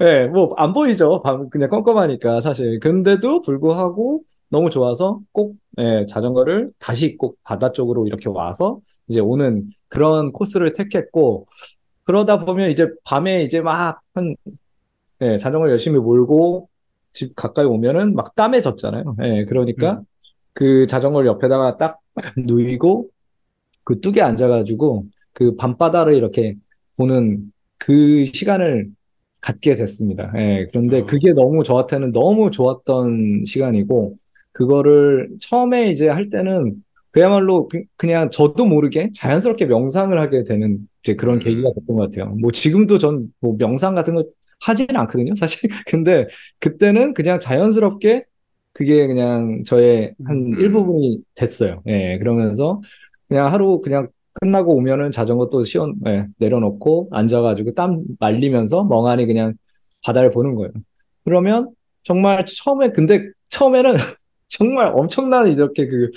[0.00, 1.22] 예, 뭐 안 보이죠.
[1.22, 2.80] 밤 그냥 껌껌하니까 사실.
[2.80, 9.66] 근데도 불구하고 너무 좋아서 꼭 예, 자전거를 다시 꼭 바다 쪽으로 이렇게 와서 이제 오는
[9.88, 11.46] 그런 코스를 택했고
[12.04, 14.36] 그러다 보면 이제 밤에 이제 막한
[15.22, 16.68] 예, 자전거 열심히 몰고
[17.12, 19.16] 집 가까이 오면은 막 땀에 젖잖아요.
[19.22, 20.02] 예, 그러니까
[20.52, 22.00] 그 자전거를 옆에다가 딱
[22.36, 23.08] 누이고
[23.84, 26.56] 그 뚝에 앉아가지고 그 밤바다를 이렇게
[26.96, 28.90] 보는 그 시간을
[29.40, 30.32] 갖게 됐습니다.
[30.36, 31.06] 예, 그런데 어.
[31.06, 34.16] 그게 너무 저한테는 너무 좋았던 시간이고
[34.56, 36.74] 그거를 처음에 이제 할 때는
[37.10, 41.38] 그야말로 그, 냥 저도 모르게 자연스럽게 명상을 하게 되는 이제 그런 음.
[41.40, 42.34] 계기가 됐던 것 같아요.
[42.36, 44.24] 뭐 지금도 전 뭐 명상 같은 거
[44.60, 45.68] 하지는 않거든요, 사실.
[45.86, 46.26] 근데
[46.60, 48.24] 그때는 그냥 자연스럽게
[48.72, 50.60] 그게 그냥 저의 한 음.
[50.60, 51.82] 일부분이 됐어요.
[51.86, 52.80] 예, 그러면서
[53.28, 59.54] 그냥 하루 그냥 끝나고 오면은 자전거 또 시원, 예, 내려놓고 앉아가지고 땀 말리면서 멍하니 그냥
[60.04, 60.70] 바다를 보는 거예요.
[61.24, 61.70] 그러면
[62.02, 63.94] 정말 처음에, 근데 처음에는
[64.48, 66.10] 정말 엄청난 이렇게 그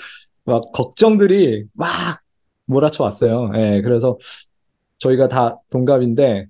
[0.46, 2.22] 막 걱정들이 막
[2.66, 3.52] 몰아쳐 왔어요.
[3.56, 4.18] 예, 그래서
[5.00, 6.48] 저희가 다 동갑인데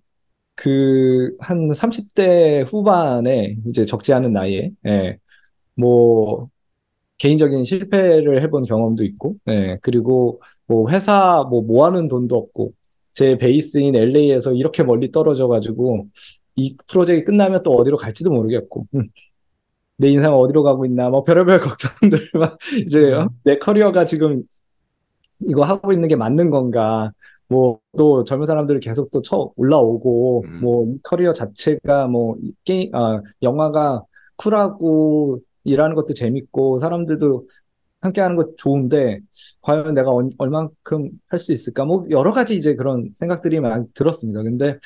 [0.55, 5.17] 그 한 30대 후반에 이제 적지 않은 나이에 예,
[5.75, 6.49] 뭐
[7.17, 12.73] 개인적인 실패를 해본 경험도 있고, 예, 그리고 뭐 회사 뭐 모아놓은 돈도 없고,
[13.13, 16.07] 제 base인 LA에서 이렇게 멀리 떨어져 가지고,
[16.55, 19.09] 이 프로젝트 끝나면 또 어디로 갈지도 모르겠고, 음,
[19.99, 22.57] 내 인생 어디로 가고 있나, 뭐 별의별 걱정들 막
[22.87, 23.29] 이제 어?
[23.45, 24.43] 내 커리어가 지금
[25.47, 27.11] 이거 하고 있는 게 맞는 건가,
[27.47, 30.59] 뭐 또 젊은 사람들이 계속 또 쳐 올라오고, 음.
[30.61, 34.03] 뭐 이 커리어 자체가 뭐 게임, 아, 영화가
[34.37, 37.47] 쿨하고 일하는 것도 재밌고 사람들도
[38.01, 39.19] 함께 하는 것 좋은데
[39.61, 41.85] 과연 내가 얼- 얼만큼 할 수 있을까?
[41.85, 44.43] 뭐 여러 가지 이제 그런 생각들이 많이 들었습니다.
[44.43, 44.77] 근데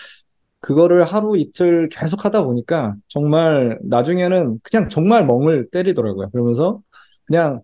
[0.63, 6.30] 그거를 하루 이틀 계속 하다 보니까 정말 나중에는 그냥 정말 멍을 때리더라고요.
[6.32, 6.82] 그러면서
[7.26, 7.62] 그냥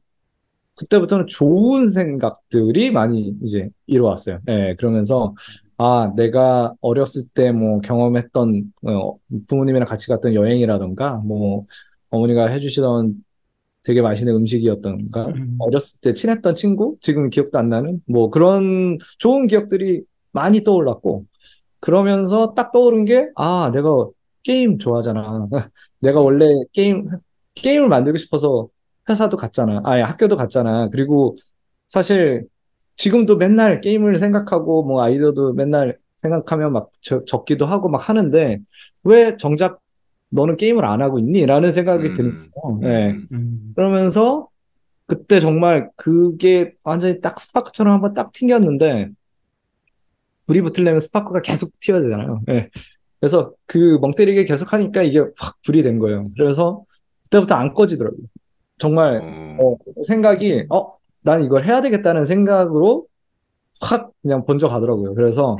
[0.75, 4.39] 그때부터는 좋은 생각들이 많이 이제 이루어왔어요.
[4.49, 5.35] 예, 그러면서
[5.77, 9.15] 아, 내가 어렸을 때 뭐 경험했던 어,
[9.47, 11.65] 부모님이랑 같이 갔던 여행이라던가 뭐
[12.11, 13.15] 어머니가 해주시던
[13.83, 15.55] 되게 맛있는 음식이었던가 음.
[15.59, 21.25] 어렸을 때 친했던 친구 지금 기억도 안 나는 뭐 그런 좋은 기억들이 많이 떠올랐고
[21.79, 24.07] 그러면서 딱 떠오른 게 아, 내가
[24.43, 25.47] 게임 좋아하잖아.
[25.99, 27.09] 내가 원래 게임
[27.55, 28.69] 게임을 만들고 싶어서
[29.09, 29.81] 회사도 갔잖아.
[29.83, 30.89] 아니, 학교도 갔잖아.
[30.89, 31.37] 그리고
[31.87, 32.45] 사실
[32.95, 38.59] 지금도 맨날 게임을 생각하고 뭐 아이디어도 맨날 생각하면 막 적, 적기도 하고 막 하는데
[39.03, 39.79] 왜 정작
[40.29, 41.45] 너는 게임을 안 하고 있니?
[41.45, 42.51] 라는 생각이 드는 음.
[42.53, 42.93] 거예요.
[42.93, 43.11] 예.
[43.11, 43.27] 음.
[43.33, 43.73] 음.
[43.75, 44.47] 그러면서
[45.07, 49.09] 그때 정말 그게 완전히 딱 스파크처럼 한번 딱 튕겼는데
[50.49, 52.41] 불이 붙으려면 스파크가 계속 튀어야 되잖아요.
[52.49, 52.69] 예.
[53.19, 56.29] 그래서 그 멍 때리게 계속 하니까 이게 확 불이 된 거예요.
[56.35, 56.83] 그래서
[57.25, 58.21] 그때부터 안 꺼지더라고요.
[58.79, 59.21] 정말
[59.59, 59.63] 어.
[59.63, 63.05] 어, 생각이 어, 난 이걸 해야 되겠다는 생각으로
[63.79, 65.13] 확 그냥 번져 가더라고요.
[65.13, 65.57] 그래서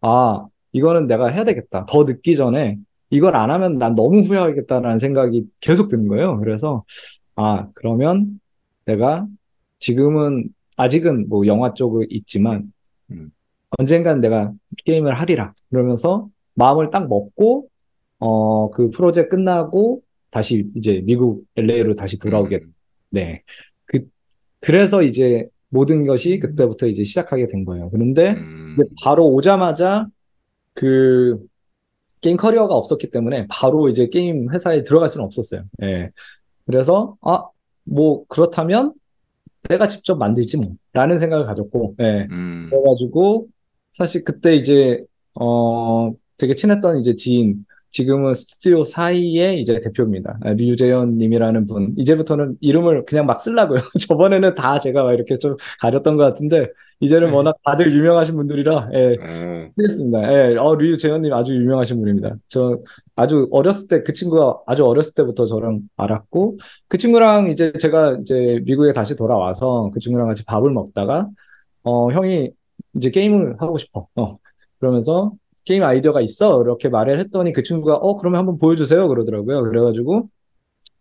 [0.00, 1.86] 아, 이거는 내가 해야 되겠다.
[1.86, 2.78] 더 늦기 전에
[3.10, 6.38] 이걸 안 하면 난 너무 후회하겠다라는 생각이 계속 드는 거예요.
[6.40, 6.82] 그래서
[7.36, 8.40] 아, 그러면
[8.86, 9.24] 내가
[9.78, 12.72] 지금은 아직은 뭐 영화 쪽에 있지만
[13.12, 13.30] 음.
[13.78, 14.52] 언젠간 내가
[14.84, 15.54] 게임을 하리라.
[15.70, 17.68] 그러면서 마음을 딱 먹고
[18.18, 22.74] 어, 그 프로젝트 끝나고 다시 이제 미국 LA로 다시 돌아오게 음.
[23.10, 23.34] 네.
[23.86, 24.00] 그,
[24.60, 27.90] 그래서 이제 모든 것이 그때부터 이제 시작하게 된 거예요.
[27.90, 28.76] 그런데 음.
[29.02, 30.06] 바로 오자마자
[30.74, 31.38] 그
[32.20, 35.64] 게임 커리어가 없었기 때문에 바로 이제 게임 회사에 들어갈 수는 없었어요.
[35.82, 36.10] 예.
[36.66, 37.44] 그래서 아,
[37.84, 38.94] 뭐 그렇다면
[39.68, 42.28] 내가 직접 만들지 뭐 라는 생각을 가졌고 예.
[42.30, 42.68] 음.
[42.70, 43.48] 그래가지고
[43.92, 45.02] 사실 그때 이제
[45.34, 50.38] 어 되게 친했던 이제 지인 지금은 Studio Sai의 이제 대표입니다.
[50.42, 51.94] 아, 류재현 님이라는 분.
[51.98, 53.80] 이제부터는 이름을 그냥 막 쓰려고요.
[54.08, 56.68] 저번에는 다 제가 막 이렇게 좀 가렸던 것 같은데
[57.00, 57.34] 이제는 네.
[57.34, 59.16] 워낙 다들 유명하신 분들이라 예.
[59.20, 59.68] 어.
[59.76, 60.20] 그렇습니다.
[60.32, 62.36] 예, 어, 류재현 님 아주 유명하신 분입니다.
[62.48, 62.78] 저
[63.16, 68.60] 아주 어렸을 때 그 친구가 아주 어렸을 때부터 저랑 알았고 그 친구랑 이제 제가 이제
[68.64, 71.28] 미국에 다시 돌아와서 그 친구랑 같이 밥을 먹다가
[71.84, 72.50] 어 형이
[72.96, 74.08] 이제 게임을 하고 싶어.
[74.16, 74.38] 어
[74.78, 75.32] 그러면서
[75.64, 76.62] 게임 아이디어가 있어.
[76.62, 79.08] 이렇게 말을 했더니 그 친구가 어, 그러면 한번 보여주세요.
[79.08, 79.62] 그러더라고요.
[79.62, 80.28] 그래가지고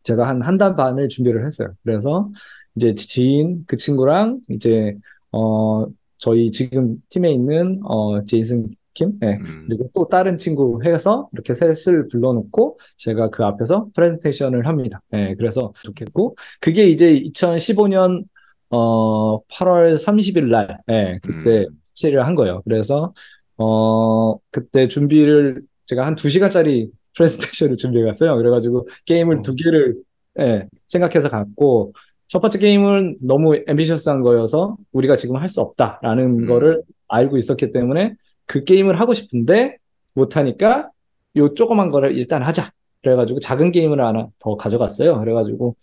[0.03, 1.69] 제가 한 한 달 반을 준비를 했어요.
[1.83, 2.27] 그래서
[2.75, 4.95] 이제 지인 그 친구랑 이제
[5.31, 5.85] 어
[6.17, 9.37] 저희 지금 팀에 있는 어 제이슨 킴, 네.
[9.37, 15.01] 음, 그리고 또 다른 친구 해서 이렇게 셋을 불러놓고 제가 그 앞에서 프레젠테이션을 합니다.
[15.11, 18.25] 네, 그래서 좋겠고 그게 이제 2015년
[18.69, 22.61] 어 8월 30일 날, 네, 그때 음, 치를 한 거예요.
[22.65, 23.13] 그래서
[23.57, 28.35] 어 그때 준비를 제가 한 2시간짜리 프레젠테이션을 준비해 갔어요.
[28.37, 29.41] 그래가지고 게임을 어.
[29.41, 29.95] 두 개를
[30.39, 31.93] 예, 생각해서 갔고
[32.27, 36.47] 첫 번째 게임은 너무 앰비셔스한 거여서 우리가 지금 할 수 없다라는 음.
[36.47, 39.77] 거를 알고 있었기 때문에 그 게임을 하고 싶은데
[40.13, 40.89] 못하니까
[41.37, 42.71] 요 조그만 거를 일단 하자.
[43.03, 45.19] 그래가지고 작은 게임을 하나 더 가져갔어요.
[45.19, 45.75] 그래가지고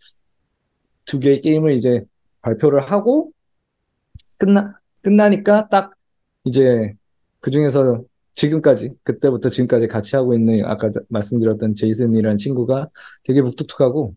[1.04, 2.04] 두 개의 게임을 이제
[2.42, 3.30] 발표를 하고
[4.38, 5.92] 끝나, 끝나니까 딱
[6.52, 6.94] 이제
[7.40, 8.02] 그 중에서
[8.34, 12.88] 지금까지, 그때부터 지금까지 같이 하고 있는 아까 자- 말씀드렸던 제이슨이라는 친구가
[13.24, 14.14] 되게 묵뚝뚝하고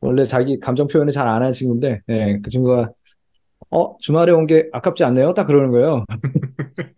[0.00, 2.90] 원래 자기 감정 표현을 잘 안 하는 친구인데, 예, 그 친구가
[3.70, 5.34] 어, 주말에 온 게 아깝지 않네요?
[5.34, 6.04] 딱 그러는 거예요.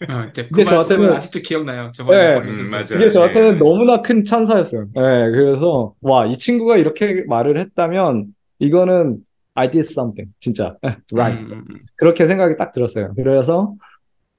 [0.09, 1.91] 어, 그 이게 저한테는- 아직도 기억나요.
[1.93, 2.37] 저번에 네.
[2.37, 2.71] 음.
[2.87, 3.59] 그게 저한테는 네.
[3.59, 4.83] 너무나 큰 찬사였어요.
[4.97, 5.01] 예,
[5.33, 8.27] 그래서, 와, 이 친구가 이렇게 말을 했다면,
[8.61, 9.19] 이거는
[9.55, 10.31] I did something.
[10.39, 10.77] 진짜.
[11.13, 11.43] right.
[11.45, 11.77] 음, 음, 음.
[11.97, 13.15] 그렇게 생각이 딱 들었어요.
[13.17, 13.75] 그래서,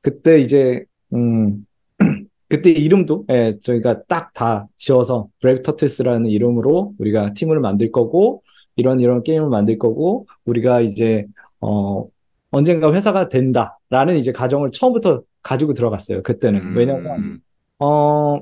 [0.02, 0.84] 그때 이제,
[1.14, 1.66] 음,
[2.50, 8.44] 그때 이름도, 예, 저희가 딱 다 지어서, 브레이브 터틀스라는 이름으로 우리가 팀을 만들 거고,
[8.76, 11.26] 이런 이런 게임을 만들 거고, 우리가 이제,
[11.62, 12.08] 어,
[12.52, 16.24] 언젠가 회사가 된다라는 이제 가정을 처음부터 가지고 들어갔어요.
[16.24, 16.76] 그때는.
[16.76, 17.40] 왜냐면, 음,
[17.80, 18.40] 어,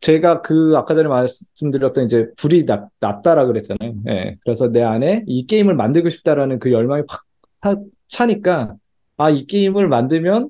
[0.00, 3.92] 제가 그 아까 전에 말씀드렸던 이제 불이 났, 났다라 그랬잖아요.
[4.08, 4.36] 예.
[4.42, 7.20] 그래서 내 안에 이 게임을 만들고 싶다라는 그 열망이 팍,
[7.60, 8.76] 팍 차니까
[9.18, 10.48] 아, 이 게임을 만들면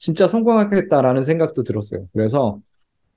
[0.00, 2.08] 진짜 성공하겠다라는 생각도 들었어요.
[2.12, 2.58] 그래서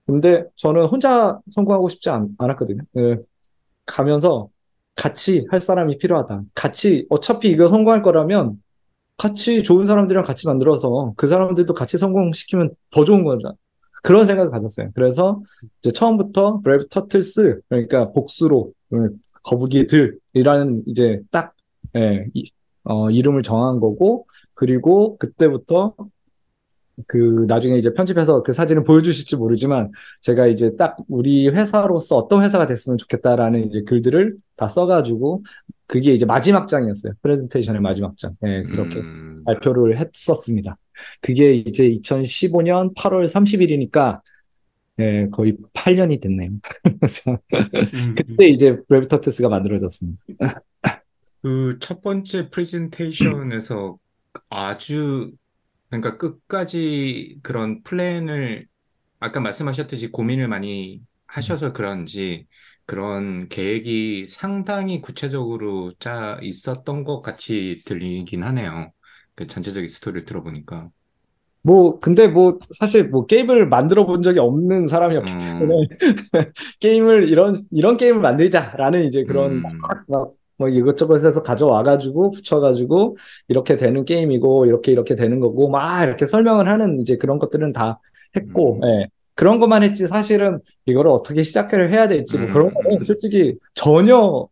[0.06, 2.82] 근데 저는 혼자 성공하고 싶지 않, 않았거든요.
[2.98, 3.18] 예.
[3.86, 4.50] 가면서
[4.96, 6.44] 같이 할 사람이 필요하다.
[6.54, 8.62] 같이 어차피 이거 성공할 거라면
[9.18, 13.54] 같이 좋은 사람들이랑 같이 만들어서 그 사람들도 같이 성공시키면 더 좋은 거다.
[14.04, 14.90] 그런 생각을 가졌어요.
[14.94, 15.42] 그래서
[15.80, 21.54] 이제 처음부터 브레이브 터틀스 그러니까 복수로 음, 거북이들이라는 이제 딱
[21.96, 22.52] 예, 이,
[22.84, 25.96] 어, 이름을 정한 거고 그리고 그때부터
[27.08, 32.66] 그 나중에 이제 편집해서 그 사진을 보여주실지 모르지만 제가 이제 딱 우리 회사로서 어떤 회사가
[32.68, 35.44] 됐으면 좋겠다라는 이제 글들을 다 써가지고
[35.88, 37.14] 그게 이제 마지막 장이었어요.
[37.22, 38.36] 프레젠테이션의 마지막 장.
[38.46, 40.78] 예, 그렇게 음, 발표를 했었습니다.
[41.22, 44.22] 그게 이제 2015년 8월 30일이니까
[45.00, 46.52] 예, 거의 8년이 됐네요.
[48.16, 50.22] 그때 이제 Brave Turtles가 만들어졌습니다.
[51.42, 53.98] 그 첫 번째 프레젠테이션에서
[54.50, 55.32] 아주
[56.02, 58.68] 그러니까 끝까지 그런 플랜을
[59.20, 62.48] 아까 말씀하셨듯이 고민을 많이 하셔서 그런지
[62.86, 68.92] 그런 계획이 상당히 구체적으로 짜 있었던 것 같이 들리긴 하네요.
[69.36, 70.90] 그 전체적인 스토리를 들어보니까.
[71.62, 75.88] 뭐 근데 뭐 사실 뭐 게임을 만들어 본 적이 없는 사람이었기 음, 때문에
[76.82, 83.18] 게임을 이런 이런 게임을 만들자라는 이제 그런 음, 막, 막, 뭐 이것저것 해서 가져와가지고 붙여가지고
[83.48, 88.00] 이렇게 되는 게임이고 이렇게 이렇게 되는 거고 막 이렇게 설명을 하는 이제 그런 것들은 다
[88.36, 88.88] 했고 음.
[88.88, 89.08] 예.
[89.36, 93.04] 그런 것만 했지 사실은 이거를 어떻게 시작을 해야 될지 뭐 그런 음, 거는 음.
[93.04, 94.48] 솔직히 전혀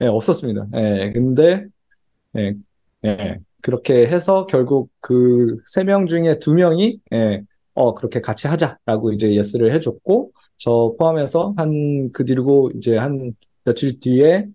[0.00, 0.66] 예, 없었습니다.
[0.76, 1.12] 예.
[1.12, 1.66] 근데
[2.36, 2.54] 예,
[3.04, 3.38] 예.
[3.62, 7.42] 그렇게 해서 결국 그 세 명 중에 두 명이 예,
[7.74, 13.32] 어 그렇게 같이 하자라고 이제 예스를 해줬고 저 포함해서 한 그 뒤로 이제 한
[13.64, 14.46] 며칠 뒤에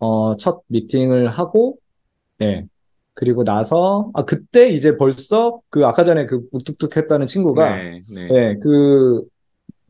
[0.00, 1.76] 어 첫 미팅을 하고
[2.42, 2.66] 예.
[3.14, 8.28] 그리고 나서 아 그때 이제 벌써 그 아까 전에 그 무뚝뚝 했다는 친구가 네, 네.
[8.32, 9.24] 예, 그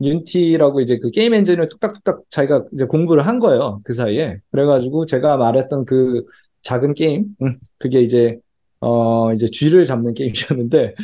[0.01, 3.81] Unity라고 이제 그 게임 엔진을 뚝딱뚝딱 자기가 이제 공부를 한 거예요.
[3.83, 4.37] 그 사이에.
[4.51, 6.23] 그래가지고 제가 말했던 그
[6.61, 8.37] 작은 게임, 음, 그게 이제
[8.79, 10.95] 어 이제 쥐를 잡는 게임이었는데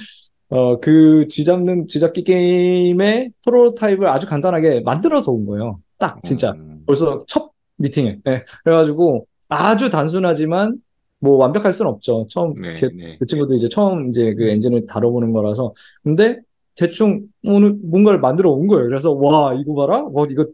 [0.49, 5.79] 어 그 쥐 잡는 쥐 잡기 게임의 프로토타입을 아주 간단하게 만들어서 온 거예요.
[5.97, 8.19] 딱 진짜 음, 벌써 첫 미팅에.
[8.27, 8.45] 예.
[8.63, 10.77] 그래가지고 아주 단순하지만
[11.19, 12.27] 뭐 완벽할 수는 없죠.
[12.29, 13.17] 처음 네, 이렇게 네.
[13.17, 15.73] 그 친구도 이제 처음 이제 그 엔진을 다뤄보는 거라서.
[16.03, 16.39] 근데
[16.75, 18.87] 대충 오늘 뭔가를 만들어 온 거예요.
[18.87, 20.03] 그래서 와, 이거 봐라.
[20.11, 20.45] 와, 이거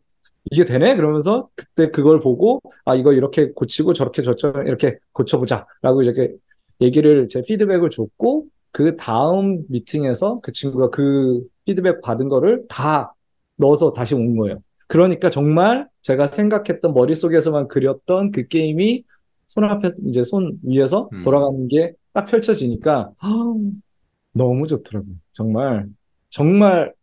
[0.51, 0.95] 이게 되네?
[0.95, 6.33] 그러면서 그때 그걸 보고 아, 이거 이렇게 고치고 저렇게 저렇게 이렇게 고쳐보자라고 이렇게
[6.79, 13.13] 얘기를 제 피드백을 줬고 그 다음 미팅에서 그 친구가 그 피드백 받은 거를 다
[13.57, 14.61] 넣어서 다시 온 거예요.
[14.91, 19.03] 그러니까 정말 제가 생각했던 머릿속에서만 그렸던 그 게임이
[19.47, 21.21] 손 앞에 이제 손 위에서 음.
[21.23, 23.27] 돌아가는 게 딱 펼쳐지니까 아,
[24.33, 25.15] 너무 좋더라고요.
[25.31, 25.87] 정말
[26.29, 26.93] 정말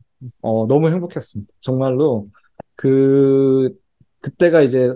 [0.40, 1.53] 어, 너무 행복했습니다.
[1.61, 2.29] 정말로
[2.77, 3.74] 그
[4.20, 4.90] 그때가 이제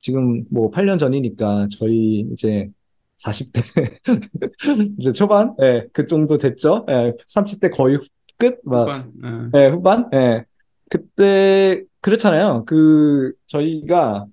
[0.00, 2.70] 지금 뭐 8년 전이니까 저희 이제
[3.16, 3.62] 40대
[4.98, 6.86] 이제 초반 예, 그 정도 됐죠.
[6.88, 7.98] 예, 30대 거의
[8.38, 9.58] 끝 막 후반, 어.
[9.58, 10.44] 예, 후반 예.
[10.88, 12.64] 그때 그렇잖아요.
[12.66, 14.26] 그 저희가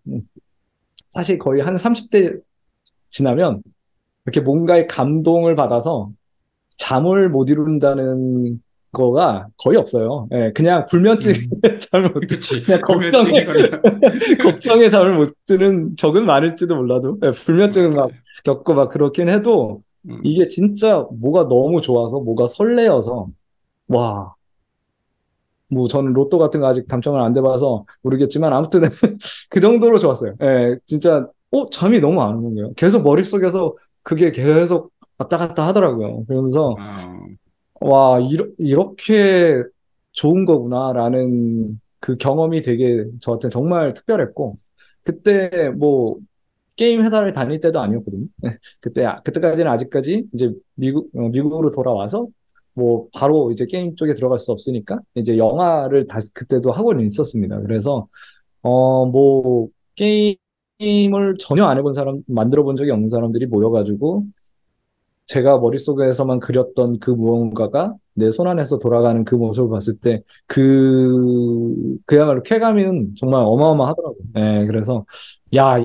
[1.10, 2.40] 사실 거의 한 30대
[3.10, 3.62] 지나면
[4.26, 6.12] 이렇게 뭔가의 감동을 받아서
[6.78, 10.28] 잠을 못 이룬다는 거가 거의 없어요.
[10.32, 11.34] 예, 그냥 불면증에
[11.92, 12.64] 잠을 못 그치.
[12.64, 13.46] 그냥 걱정에.
[14.42, 18.10] 걱정에 잠을 못 드는 적은 많을지도 몰라도 예, 불면증을 막
[18.44, 20.22] 겪고 막 그렇긴 해도 음.
[20.24, 23.28] 이게 진짜 뭐가 너무 좋아서 뭐가 설레어서
[23.90, 24.37] 와.
[25.70, 28.82] 뭐 저는 로또 같은 거 아직 당첨을 안 돼봐서 모르겠지만 아무튼
[29.50, 30.36] 그 정도로 좋았어요.
[30.42, 32.74] 예, 진짜 어 잠이 너무 안 오는 거예요.
[32.76, 36.26] 계속 머릿속에서 그게 계속 왔다 갔다 하더라고요.
[36.26, 37.38] 그러면서 어.
[37.80, 39.64] 와 이러, 이렇게
[40.14, 44.56] 좋은 거구나라는 그 경험이 되게 저한테 정말 특별했고
[45.04, 46.18] 그때 뭐
[46.78, 48.28] 게임 회사를 다닐 때도 아니었거든요.
[48.46, 52.28] 예, 그때 아- 그때까지는 아직까지 이제 미국 어, 미국으로 돌아와서
[52.78, 57.60] 뭐 바로 이제 게임 쪽에 들어갈 수 없으니까 이제 영화를 다시 그때도 하고는 있었습니다.
[57.62, 58.08] 그래서
[58.64, 64.26] 어 뭐 게임을 전혀 안 해본 사람 만들어 본 적이 없는 사람들이 모여가지고
[65.28, 72.42] 제가 머릿속에서만 그렸던 그 무언가가 내 손 안에서 돌아가는 그 모습을 봤을 때 그 그야말로
[72.44, 74.18] 쾌감은 정말 어마어마하더라고요.
[74.38, 75.06] 예, 그래서
[75.56, 75.84] 야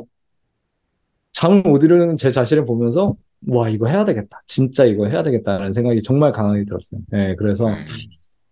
[1.32, 3.16] 잠을 못 이루는 제 자신을 보면서
[3.48, 4.42] 와 이거 해야 되겠다.
[4.46, 7.00] 진짜 이거 해야 되겠다라는 생각이 정말 강하게 들었어요.
[7.14, 7.84] 예, 그래서 네.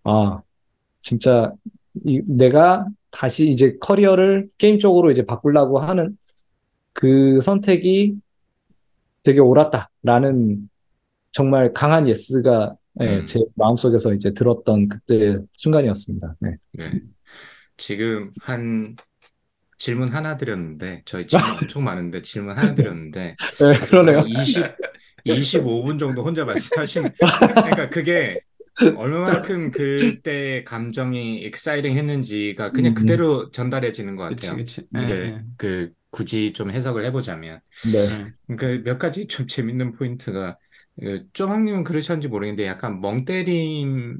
[0.04, 0.40] 아
[0.98, 1.52] 진짜
[2.04, 6.16] 이, 내가 다시 이제 커리어를 게임 쪽으로 이제 바꾸려고 하는
[6.92, 8.16] 그 선택이
[9.22, 10.68] 되게 옳았다라는
[11.32, 13.26] 정말 강한 yes가 예, 음.
[13.26, 16.36] 제 마음속에서 이제 들었던 그때 순간이었습니다.
[16.40, 16.56] 네.
[16.72, 17.00] 네.
[17.76, 18.96] 지금 한
[19.80, 24.20] 질문 하나 드렸는데, 저희 질문 엄청 많은데 질문 하나 드렸는데, 네, 그러네요.
[24.26, 24.76] 20,
[25.24, 27.10] 25분 정도 혼자 말씀하시는,
[27.62, 28.40] 그러니까 그게
[28.92, 32.94] 얼마만큼 그때 감정이 exciting 했는지가 그냥 음.
[32.94, 34.56] 그대로 전달해지는 것 그치, 같아요.
[34.56, 34.88] 그치.
[34.92, 37.60] 이게 예, 그 굳이 좀 해석을 해보자면.
[37.82, 38.32] 네.
[38.50, 38.56] 예.
[38.56, 40.58] 그몇 가지 좀 재밌는 포인트가
[41.00, 44.18] 그 쪼박님은 그러셨는지 모르겠는데 약간 멍 때림이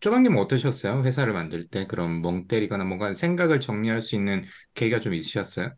[0.00, 1.04] 쪼박님은 어떠셨어요?
[1.04, 5.72] 회사를 만들 때 그런 멍 때리거나 뭔가 생각을 정리할 수 있는 계기가 좀 있으셨어요?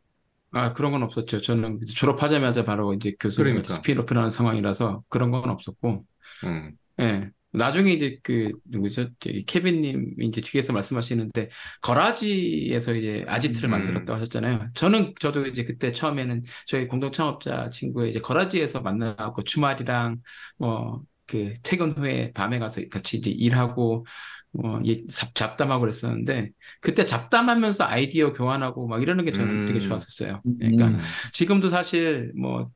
[0.53, 1.41] 아, 그런 건 없었죠.
[1.41, 3.75] 저는 졸업하자마자 바로 이제 교수님 그러니까.
[3.75, 6.05] spin-off라는 상황이라서 그런 건 없었고,
[6.45, 7.31] 음, 예.
[7.55, 9.09] 나중에 이제 그, 누구죠?
[9.19, 11.49] 저기 케빈님 이제 뒤에서 말씀하시는데,
[11.81, 13.71] garage에서 이제 아지트를 음.
[13.71, 14.71] 만들었다고 하셨잖아요.
[14.75, 20.19] 저는, 저도 이제 그때 처음에는 저희 공동 창업자 친구의 이제 garage에서 만나고 주말이랑
[20.59, 24.07] 뭐, 그 퇴근 후에 밤에 가서 같이 이제 일하고,
[24.53, 29.81] 뭐, 예, 잡- 잡담하고 그랬었는데, 그때 잡담하면서 아이디어 교환하고 막 이러는 게 저는 되게 음.
[29.81, 30.43] 좋았었어요.
[30.59, 31.23] 그러니까 음.
[31.33, 32.71] 지금도 사실 뭐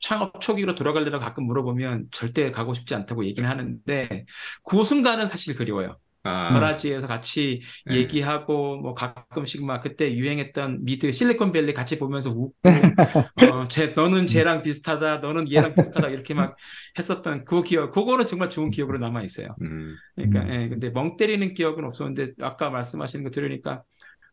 [0.00, 4.26] 창업 초기로 돌아갈래라고 가끔 물어보면 절대 가고 싶지 않다고 얘기는 하는데
[4.64, 5.98] 그 순간은 사실 그리워요.
[6.22, 7.94] 아, 거라지에서 같이 네.
[7.98, 12.96] 얘기하고 뭐 가끔씩 막 그때 유행했던 미드 실리콘밸리 같이 보면서 웃고
[13.34, 16.56] 어, 쟤 너는 쟤랑 비슷하다 너는 얘랑 비슷하다 이렇게 막
[16.98, 19.58] 했었던 그 기억 그거는 정말 좋은 기억으로 남아 있어요.
[19.60, 20.50] 음, 그러니까 음.
[20.52, 23.84] 예, 근데 멍 때리는 기억은 없었는데 아까 말씀하시는 거 들으니까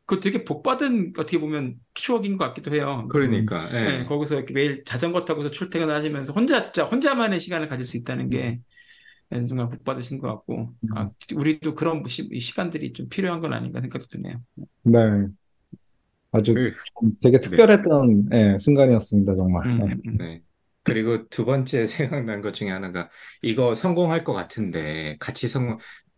[0.06, 3.08] 그 되게 복 받은 어떻게 보면 추억인 것 같기도 해요.
[3.10, 3.86] 그러니까, 예.
[3.86, 8.60] 네, 거기서 이렇게 매일 자전거 타고서 출퇴근하시면서 혼자 혼자만의 시간을 가질 수 있다는 게 네,
[9.48, 14.08] 정말 복 받으신 것 같고 아, 우리도 그런 시, 시간들이 좀 필요한 건 아닌가 생각도
[14.08, 14.42] 드네요.
[14.84, 15.00] 네.
[16.32, 16.74] 아주 그,
[17.22, 19.68] 되게 특별했던 예, 순간이었습니다, 정말.
[19.68, 19.86] 음, 네.
[19.86, 20.18] 음, 음.
[20.18, 20.42] 네.
[20.84, 23.10] 그리고 두 번째 생각난 것 중에 하나가
[23.42, 25.78] 이거 성공할 것 같은데 같이 성공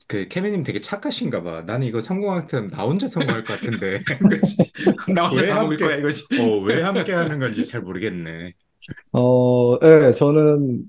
[0.10, 1.62] 그 케빈님 되게 착하신가 봐.
[1.64, 4.02] 나는 이거 성공할 때나 혼자 성공할 것 같은데.
[5.14, 6.24] 나 혼자 왜다 먹을 함께- 거야 이거지.
[6.42, 8.54] 어, 왜 함께 하는 건지 잘 모르겠네.
[9.12, 10.84] 어, 예, 저는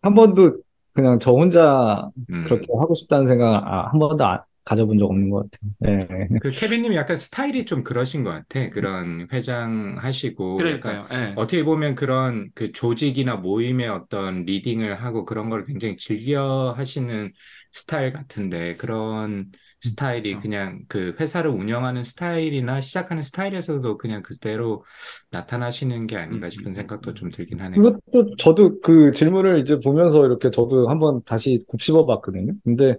[0.00, 0.61] 한 번도
[0.92, 2.44] 그냥 저 혼자 음.
[2.44, 5.98] 그렇게 하고 싶다는 생각 아, 한 번도 아- 가져본 적 없는 것 같아요.
[6.20, 6.28] 예.
[6.40, 8.68] 그 케빈님이 약간 스타일이 좀 그러신 것 같아.
[8.70, 11.06] 그런 회장 하시고 그러니까요.
[11.12, 11.32] 예.
[11.36, 17.32] 어떻게 보면 그런 그 조직이나 모임의 어떤 리딩을 하고 그런 걸 굉장히 즐겨 하시는
[17.72, 19.50] 스타일 같은데 그런
[19.82, 20.42] 스타일이 그쵸.
[20.42, 24.84] 그냥 그 회사를 운영하는 스타일이나 시작하는 스타일에서도 그냥 그대로
[25.30, 27.14] 나타나시는 게 아닌가 음, 싶은 음, 생각도 음.
[27.14, 27.82] 좀 들긴 하네요.
[27.82, 32.54] 그것도 저도 그 질문을 이제 보면서 이렇게 저도 한번 다시 곱씹어 봤거든요.
[32.64, 32.96] 근데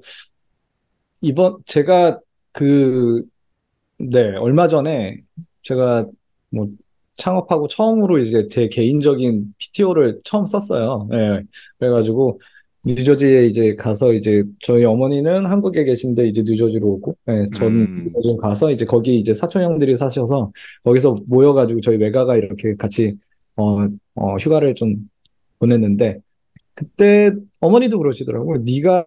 [1.21, 2.19] 이번 제가
[2.51, 3.23] 그,
[3.97, 5.21] 네, 얼마 전에
[5.63, 6.05] 제가
[6.49, 6.67] 뭐
[7.15, 11.07] 창업하고 처음으로 이제 제 개인적인 PTO를 처음 썼어요.
[11.13, 11.43] 예.
[11.79, 12.39] 그래가지고
[12.85, 18.03] 뉴저지에 이제 가서 이제 저희 어머니는 한국에 계신데 이제 뉴저지로 오고, 예, 저는 음.
[18.05, 20.51] 뉴저지 가서 이제 거기 이제 사촌 형들이 사셔서
[20.83, 23.15] 거기서 모여가지고 저희 외가가 이렇게 같이
[23.55, 23.81] 어,
[24.15, 24.95] 어, 휴가를 좀
[25.59, 26.19] 보냈는데
[26.75, 27.31] 그때
[27.61, 28.63] 어머니도 그러시더라고요.
[28.65, 29.05] 네가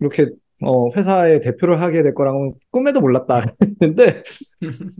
[0.00, 0.28] 이렇게
[0.62, 3.44] 어, 회사의 대표를 하게 될 거랑은 꿈에도 몰랐다.
[3.82, 4.22] 했는데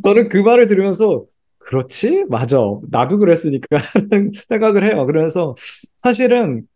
[0.03, 1.25] 저는 그 말을 들으면서
[1.59, 2.25] 그렇지?
[2.29, 2.59] 맞아.
[2.91, 3.79] 나도 그랬으니까
[4.49, 5.07] 생각을 해요.
[5.07, 5.55] 그래서
[5.99, 6.67] 사실은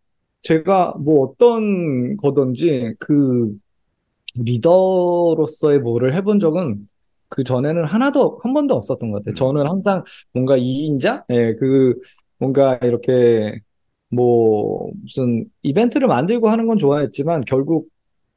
[0.45, 3.55] 제가 뭐 어떤 거든지 그
[4.35, 6.87] 리더로서의 뭐를 해본 적은
[7.29, 9.33] 그 전에는 하나도 한 번도 없었던 것 같아요.
[9.33, 9.35] 음.
[9.35, 11.95] 저는 항상 뭔가 이인자, 예, 그
[12.39, 13.59] 뭔가 이렇게
[14.09, 17.89] 뭐 무슨 이벤트를 만들고 하는 건 좋아했지만 결국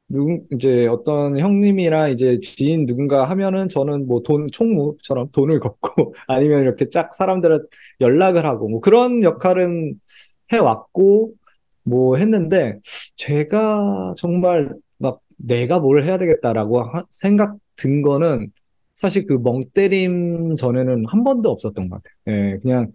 [0.09, 6.63] 누군 이제 어떤 형님이나 이제 지인 누군가 하면은 저는 뭐 돈 총무처럼 돈을 걷고 아니면
[6.63, 7.67] 이렇게 짝 사람들한테
[8.01, 9.95] 연락을 하고 뭐 그런 역할은
[10.51, 11.33] 해왔고
[11.89, 12.79] 뭐 했는데
[13.17, 18.51] 제가 정말 막 내가 뭘 해야 되겠다라고 하- 생각 든 거는
[18.95, 22.37] 사실 그 멍 때림 전에는 한 번도 없었던 것 같아요.
[22.55, 22.91] 예, 그냥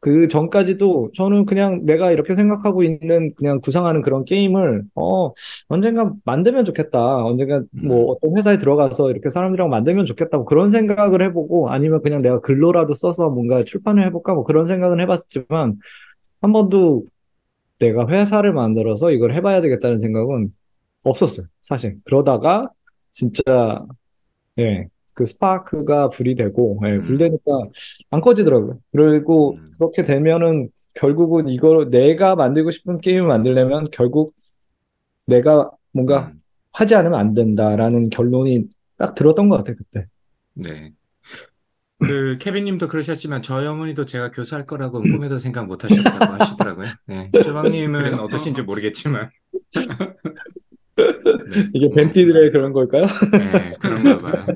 [0.00, 5.32] 그 전까지도 저는 그냥 내가 이렇게 생각하고 있는 그냥 구상하는 그런 게임을 어
[5.68, 7.24] 언젠가 만들면 좋겠다.
[7.24, 12.40] 언젠가 뭐 어떤 회사에 들어가서 이렇게 사람들이랑 만들면 좋겠다고 그런 생각을 해보고 아니면 그냥 내가
[12.40, 15.76] 글로라도 써서 뭔가 출판을 해볼까 뭐 그런 생각은 해봤지만
[16.42, 17.04] 한 번도
[17.84, 20.52] 내가 회사를 만들어서 이걸 해봐야 되겠다는 생각은
[21.02, 21.46] 없었어요.
[21.60, 21.98] 사실.
[22.04, 22.70] 그러다가
[23.10, 23.84] 진짜
[24.58, 24.88] 예.
[25.12, 27.18] 그 스파크가 불이 되고 예, 불 음.
[27.18, 27.52] 되니까
[28.10, 28.78] 안 꺼지더라고요.
[28.92, 29.72] 그리고 음.
[29.78, 34.34] 그렇게 되면은 결국은 이걸 내가 만들고 싶은 게임을 만들려면 결국
[35.26, 36.40] 내가 뭔가 음.
[36.72, 38.66] 하지 않으면 안 된다라는 결론이
[38.96, 40.06] 딱 들었던 것 같아요, 그때.
[40.54, 40.92] 네.
[42.06, 46.88] 그 케빈님도 그러셨지만 저희 어머니도 제가 교사할 거라고는 꿈에도 생각 못 하셨다고 하시더라고요.
[47.06, 47.30] 네.
[47.32, 48.18] 조방님은?
[48.20, 49.30] 어떠신지 모르겠지만
[51.74, 53.06] 이게 뭐, 벤티들의 그런 걸까요?
[53.32, 54.46] 네, 그런가 봐요.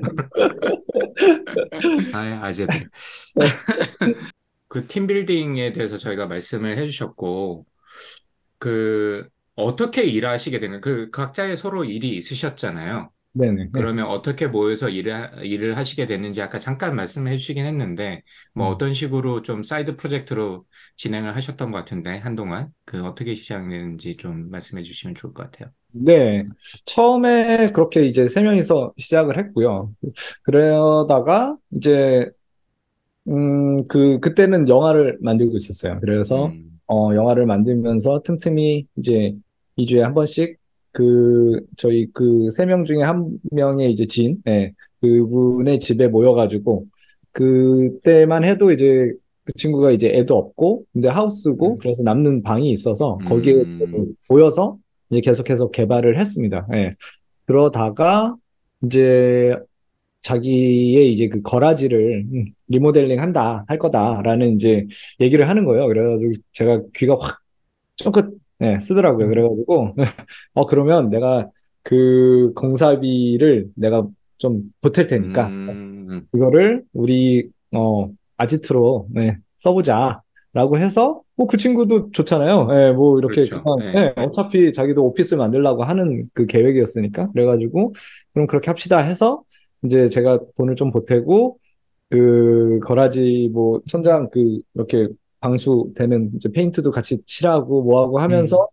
[2.13, 2.89] 아, 아재들.
[4.67, 7.65] 그 팀빌딩에 대해서 저희가 말씀을 해주셨고,
[8.57, 13.11] 그 어떻게 일하시게 되는 그 각자의 서로 일이 있으셨잖아요.
[13.33, 13.69] 네네.
[13.71, 13.81] 네.
[13.81, 18.23] 그러면 어떻게 모여서 일을, 일을 하시게 됐는지 아까 잠깐 말씀해 주시긴 했는데,
[18.53, 18.71] 뭐 음.
[18.73, 20.65] 어떤 식으로 좀 side project로
[20.97, 22.73] 진행을 하셨던 것 같은데, 한동안.
[22.85, 25.71] 그 어떻게 시작됐는지 좀 말씀해 주시면 좋을 것 같아요.
[25.91, 26.45] 네.
[26.85, 29.93] 처음에 그렇게 이제 세 명이서 시작을 했고요.
[30.43, 32.29] 그러다가 이제
[33.27, 35.99] 음, 그 그때는 영화를 만들고 있었어요.
[36.01, 39.35] 그래서 음, 어, 영화를 만들면서 틈틈이 이제
[39.75, 40.58] 2주에 한 번씩
[40.91, 46.85] 그 저희 그 세 명 중에 한 명의 이제 지인, 예, 그분의 집에 모여가지고
[47.31, 49.11] 그때만 해도 이제
[49.43, 51.77] 그 친구가 이제 애도 없고 근데 하우스고 음.
[51.79, 54.13] 그래서 남는 방이 있어서 거기에 음.
[54.29, 54.77] 모여서
[55.09, 56.67] 이제 계속해서 개발을 했습니다.
[56.73, 56.95] 예.
[57.45, 58.35] 그러다가
[58.83, 59.57] 이제
[60.21, 64.85] 자기의 이제 그 거라지를 음, 리모델링 한다, 할 거다라는 이제
[65.21, 65.87] 얘기를 하는 거예요.
[65.87, 67.39] 그래가지고 제가 귀가 확
[67.97, 69.27] 쫑긋 네, 쓰더라고요.
[69.27, 69.29] 음.
[69.29, 69.95] 그래가지고
[70.53, 71.49] 어 그러면 내가
[71.83, 74.07] 그 공사비를 내가
[74.37, 80.21] 좀 보탤 테니까 음, 이거를 우리 어 아지트로 네, 써보자
[80.53, 82.67] 라고 해서 뭐 그 친구도 좋잖아요.
[82.71, 83.63] 예, 뭐 이렇게 그렇죠.
[83.63, 84.13] 그냥 예.
[84.17, 87.93] 예, 어차피 자기도 오피스 만들려고 하는 그 계획이었으니까 그래가지고
[88.33, 89.43] 그럼 그렇게 합시다 해서
[89.83, 91.57] 이제 제가 돈을 좀 보태고
[92.09, 95.07] 그 거라지 뭐 천장 그 이렇게
[95.41, 98.67] 방수되는 이제 페인트도 같이 칠하고 뭐하고 하면서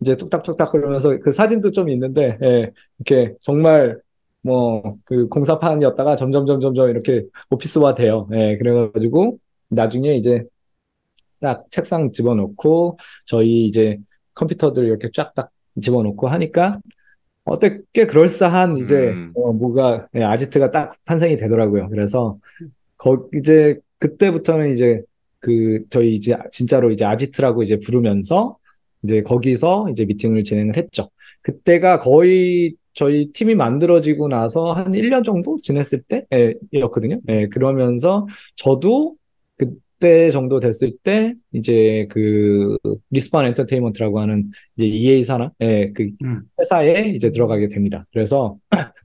[0.00, 3.98] 이제 뚝딱뚝딱 그러면서 그 사진도 좀 있는데 예, 이렇게 정말
[4.42, 8.28] 뭐 그 공사판이었다가 점점 점점 점 이렇게 오피스화 돼요.
[8.32, 10.44] 예, 그래가지고 나중에 이제
[11.40, 13.98] 딱 책상 집어넣고 저희 이제
[14.34, 15.50] 컴퓨터들 이렇게 쫙 딱
[15.80, 16.80] 집어넣고 하니까
[17.44, 19.32] 어때 꽤 그럴싸한 이제 음.
[19.34, 21.88] 어, 뭐가 예, 아지트가 딱 탄생이 되더라고요.
[21.90, 22.38] 그래서
[22.96, 25.02] 거 이제 그때부터는 이제
[25.42, 28.56] 그 저희 이제 진짜로 이제 아지트라고 이제 부르면서
[29.02, 31.10] 이제 거기서 이제 미팅을 진행을 했죠.
[31.42, 37.20] 그때가 거의 저희 팀이 만들어지고 나서 한 1년 정도 지냈을 때였거든요.
[37.28, 38.26] 예, 그러면서
[38.56, 39.16] 저도
[40.02, 42.76] 그때 정도 됐을 때 이제 그
[43.10, 46.42] Respawn Entertainment라고 하는 이제 EA 산하 예, 그 음.
[46.58, 48.04] 회사에 이제 들어가게 됩니다.
[48.12, 48.56] 그래서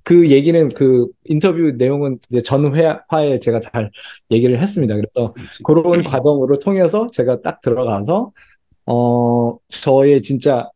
[0.03, 3.91] 그 얘기는 그 인터뷰 내용은 이제 전 회차에 제가 잘
[4.31, 4.95] 얘기를 했습니다.
[4.95, 8.31] 그래서 그런 과정으로 통해서 제가 딱 들어가서
[8.87, 10.67] 어 저의 진짜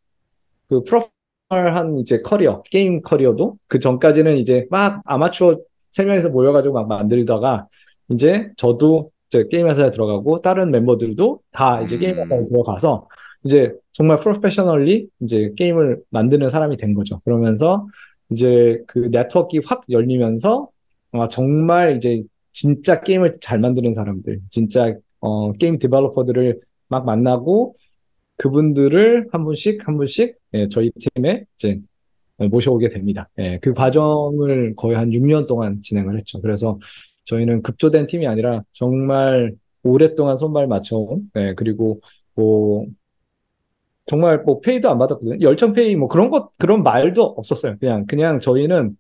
[0.70, 5.58] 그 프로페셔널한 이제 커리어 게임 커리어도 그 전까지는 이제 막 아마추어
[5.90, 7.68] 세 명이서 모여가지고 막 만들다가
[8.10, 9.10] 이제 저도
[9.50, 12.46] 게임 회사에 들어가고 다른 멤버들도 다 이제 게임 회사에 음.
[12.46, 13.08] 들어가서
[13.44, 17.20] 이제 정말 professionally 이제 게임을 만드는 사람이 된 거죠.
[17.26, 17.88] 그러면서
[18.30, 20.70] 이제 그 네트워크가 확 열리면서
[21.14, 22.24] 아, 정말 이제
[22.54, 27.74] 진짜 게임을 잘 만드는 사람들, 진짜 어, 게임 디벨로퍼들을 막 만나고
[28.38, 31.80] 그분들을 한 분씩 한 분씩 예, 저희 팀에 이제
[32.38, 33.30] 모셔오게 됩니다.
[33.40, 36.42] 예, 그 과정을 거의 한 6년 동안 진행을 했죠.
[36.42, 36.80] 그래서
[37.32, 39.54] 저희는 급조된 팀이 아니라 정말
[39.84, 42.02] 오랫동안 손발 맞춰온, 예, 그리고
[42.36, 42.86] 뭐
[44.06, 45.38] 정말 뭐 페이도 안 받았거든요.
[45.42, 47.78] 열정 페이 뭐 그런 것 그런 말도 없었어요.
[47.80, 48.98] 그냥 그냥 저희는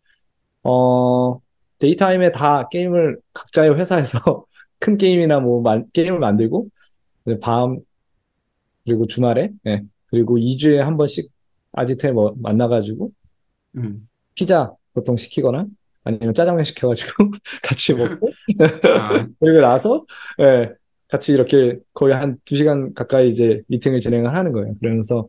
[0.63, 1.39] 어
[1.79, 4.45] daytime에 다 게임을 각자의 회사에서
[4.79, 6.67] 큰 게임이나 뭐 만, 게임을 만들고
[7.41, 7.79] 밤
[8.85, 9.83] 그리고 주말에 예.
[10.07, 11.29] 그리고 2주에 한 번씩
[11.73, 13.11] 아지트에 뭐 만나가지고
[13.77, 14.07] 음.
[14.35, 15.65] 피자 보통 시키거나
[16.03, 17.11] 아니면 짜장면 시켜가지고
[17.63, 18.29] 같이 먹고
[18.83, 20.05] 아, 그리고 나서
[20.39, 20.71] 예,
[21.09, 24.75] 같이 이렇게 거의 한 두 시간 가까이 이제 미팅을 진행을 하는 거예요.
[24.79, 25.27] 그러면서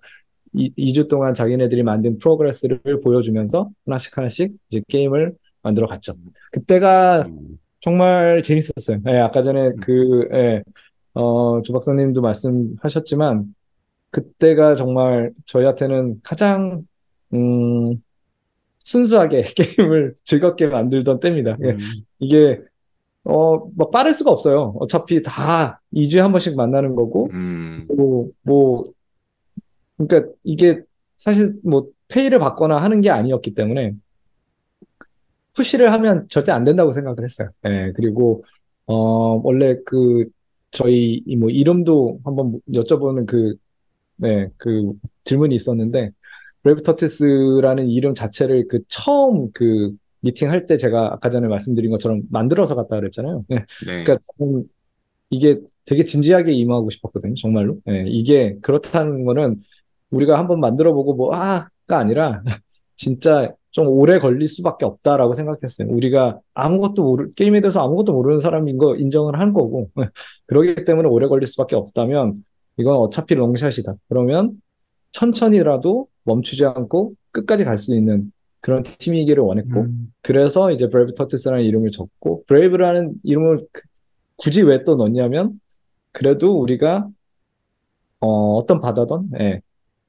[0.55, 6.15] 이, 2주 동안 자기네들이 만든 프로그레스를 보여주면서 하나씩 하나씩 이제 게임을 만들어 갔죠.
[6.53, 7.59] 그때가 음.
[7.81, 8.99] 정말 재밌었어요.
[9.09, 10.63] 예, 아까 전에 그, 예,
[11.15, 13.55] 어, 조 박사님도 말씀하셨지만,
[14.11, 16.87] 그때가 정말 저희한테는 가장,
[17.35, 17.95] 음,
[18.85, 21.57] 순수하게 게임을 즐겁게 만들던 때입니다.
[21.65, 21.79] 예, 음.
[22.19, 22.61] 이게,
[23.25, 24.75] 어, 막 빠를 수가 없어요.
[24.81, 27.87] 어차피 다 2주에 한 번씩 만나는 거고, 음.
[27.97, 28.85] 뭐, 뭐,
[29.97, 30.83] 그러니까 이게
[31.19, 33.95] 사실 뭐 페이를 받거나 하는 게 아니었기 때문에
[35.55, 37.51] push를 하면 절대 안 된다고 생각을 했어요.
[37.67, 38.45] 예, 그리고
[38.87, 40.27] 어 원래 그
[40.71, 43.55] 저희 이 뭐 이름도 한번 여쭤보는 그
[44.17, 44.93] 네, 그
[45.25, 46.11] 질문이 있었는데
[46.63, 52.23] Brave Turtles라는 이름 자체를 그 처음 그 미팅 할 때 제가 아까 전에 말씀드린 것처럼
[52.31, 53.45] 만들어서 갔다 그랬잖아요.
[53.49, 53.57] 네,
[53.87, 54.05] 네.
[54.05, 54.19] 그러니까
[55.31, 57.79] 이게 되게 진지하게 임하고 싶었거든요, 정말로.
[57.89, 59.63] 예, 이게 그렇다는 거는
[60.11, 62.43] 우리가 한번 만들어 보고 뭐, 아가 아니라
[62.97, 65.89] 진짜 좀 오래 걸릴 수밖에 없다라고 생각했어요.
[65.89, 70.09] 우리가 아무것도 모르, 게임에 대해서 아무것도 모르는 사람인 거 인정을 한 거고, 예,
[70.47, 72.35] 그러기 때문에 오래 걸릴 수밖에 없다면
[72.79, 73.95] 이건 어차피 long shot이다.
[74.09, 74.61] 그러면
[75.13, 80.13] 천천히라도 멈추지 않고 끝까지 갈 수 있는 그런 팀이기를 원했고, 음.
[80.23, 83.83] 그래서 이제 Brave Turtles라는 이름을 줬고 Brave라는 이름을 그-
[84.37, 85.61] 굳이 왜 또 넣냐면
[86.13, 87.09] 그래도 우리가
[88.21, 89.61] 어, 어떤 바다든 예,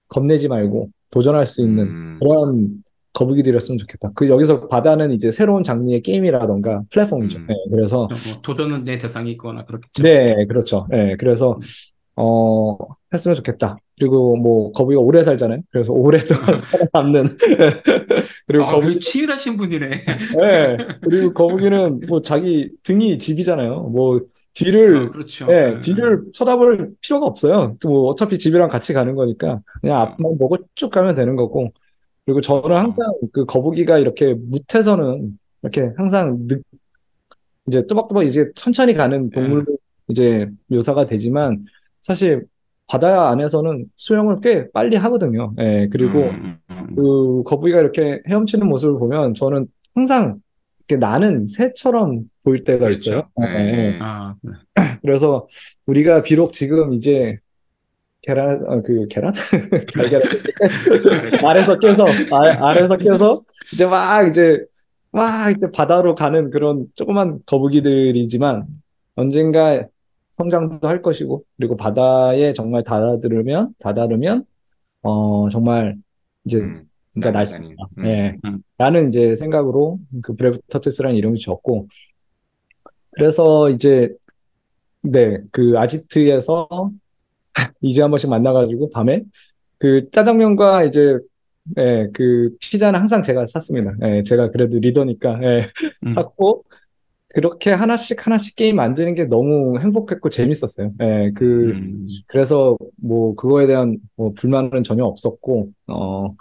[0.07, 2.17] 겁내지 말고 도전할 수 있는 음.
[2.19, 2.83] 그런
[3.13, 4.11] 거북이들이었으면 좋겠다.
[4.15, 7.39] 그 여기서 바다는 이제 새로운 장르의 게임이라던가 플랫폼이죠.
[7.39, 7.47] 음.
[7.49, 10.01] 예, 그래서 뭐 도전은 내 대상이 있거나 그렇겠죠.
[10.03, 10.87] 네, 그렇죠.
[10.93, 11.59] 예, 그래서
[12.15, 12.77] 어,
[13.13, 13.77] 했으면 좋겠다.
[13.97, 15.61] 그리고 뭐 거북이가 오래 살잖아요.
[15.71, 16.45] 그래서 오랫동안
[16.91, 17.37] 살아남는
[18.47, 19.89] 그리고 아, 거북이 그 치밀하신 분이네.
[20.39, 23.81] 네, 그리고 거북이는 뭐 자기 등이 집이잖아요.
[23.83, 24.21] 뭐
[24.53, 25.45] 뒤를, 아, 그렇죠.
[25.47, 25.81] 네, 네.
[25.81, 27.75] 뒤를 쳐다볼 필요가 없어요.
[27.79, 31.71] 또뭐 어차피 집이랑 같이 가는 거니까 그냥 앞만 보고 쭉 가면 되는 거고.
[32.25, 36.63] 그리고 저는 항상 그 거북이가 이렇게 무태서는 이렇게 항상 늦,
[37.67, 39.65] 이제 또박또박 이제 천천히 가는 동물로
[40.09, 41.65] 이제 묘사가 되지만
[42.01, 42.45] 사실
[42.87, 45.53] 바다 안에서는 수영을 꽤 빨리 하거든요.
[45.59, 46.95] 예, 그리고 음, 음, 음.
[46.95, 50.39] 그 거북이가 이렇게 헤엄치는 모습을 보면 저는 항상
[50.79, 53.01] 이렇게 나는 새처럼 보일 때가 그렇죠.
[53.01, 53.23] 있어요.
[53.37, 53.45] 네.
[53.47, 53.99] 예, 예.
[54.01, 54.35] 아,
[55.01, 55.47] 그래서
[55.85, 57.37] 우리가 비록 지금 이제
[58.21, 59.33] 계란, 어, 그 계란?
[59.93, 60.21] 달걀
[61.45, 64.65] 아래서 깨서 아, 아래서 깨서 이제 막 이제
[65.11, 68.65] 막 이제 바다로 가는 그런 조그만 거북이들이지만
[69.15, 69.85] 언젠가
[70.33, 74.45] 성장도 할 것이고 그리고 바다에 정말 다다르면 다다르면
[75.03, 75.95] 어 정말
[76.45, 76.87] 이제 음.
[77.11, 77.87] 진짜 날 다니, 수 있다.
[77.99, 78.05] 음.
[78.05, 78.37] 예.
[78.45, 78.63] 음.
[78.77, 81.87] 라는 이제 생각으로 그 Brave Turtles라는 이름을 지었고
[83.11, 84.09] 그래서 이제
[85.01, 86.67] 네, 그 아지트에서
[87.83, 89.23] 2주에 한 번씩 만나가지고 밤에
[89.77, 91.17] 그 짜장면과 이제
[91.77, 93.93] 예, 그 피자는 항상 제가 샀습니다.
[94.03, 95.69] 예, 제가 그래도 리더니까 예,
[96.05, 96.11] 음.
[96.11, 96.65] 샀고
[97.33, 100.93] 그렇게 하나씩 하나씩 게임 만드는 게 너무 행복했고 재밌었어요.
[101.01, 102.05] 예, 그 음.
[102.27, 106.35] 그래서 뭐 그거에 대한 뭐 불만은 전혀 없었고 어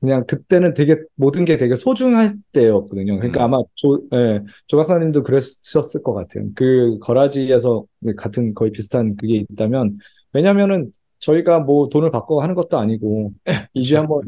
[0.00, 3.16] 그냥 그때는 되게 모든 게 되게 소중할 때였거든요.
[3.16, 3.44] 그러니까 음.
[3.44, 6.44] 아마 조, 예, 조 박사님도 그러셨을 것 같아요.
[6.54, 7.84] 그 거라지에서
[8.16, 9.94] 같은 거의 비슷한 그게 있다면
[10.32, 13.32] 왜냐면은 저희가 뭐 돈을 받고 하는 것도 아니고
[13.74, 14.22] 2주에 한 번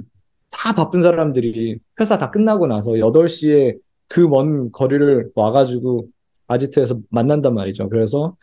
[0.51, 3.77] 다 바쁜 사람들이 회사 다 끝나고 나서 8시에
[4.09, 6.09] 그 먼 거리를 와가지고
[6.47, 7.89] 아지트에서 만난단 말이죠.
[7.89, 8.37] 그래서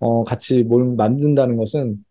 [0.00, 2.04] 어, 같이 뭘 만든다는 것은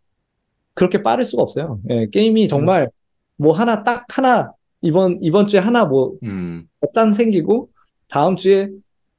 [0.73, 1.79] 그렇게 빠를 수가 없어요.
[1.89, 2.89] 예, 게임이 정말
[3.37, 6.67] 뭐 하나 딱 하나 이번 이번 주에 하나 뭐 음.
[6.93, 7.69] 짠 생기고
[8.09, 8.69] 다음 주에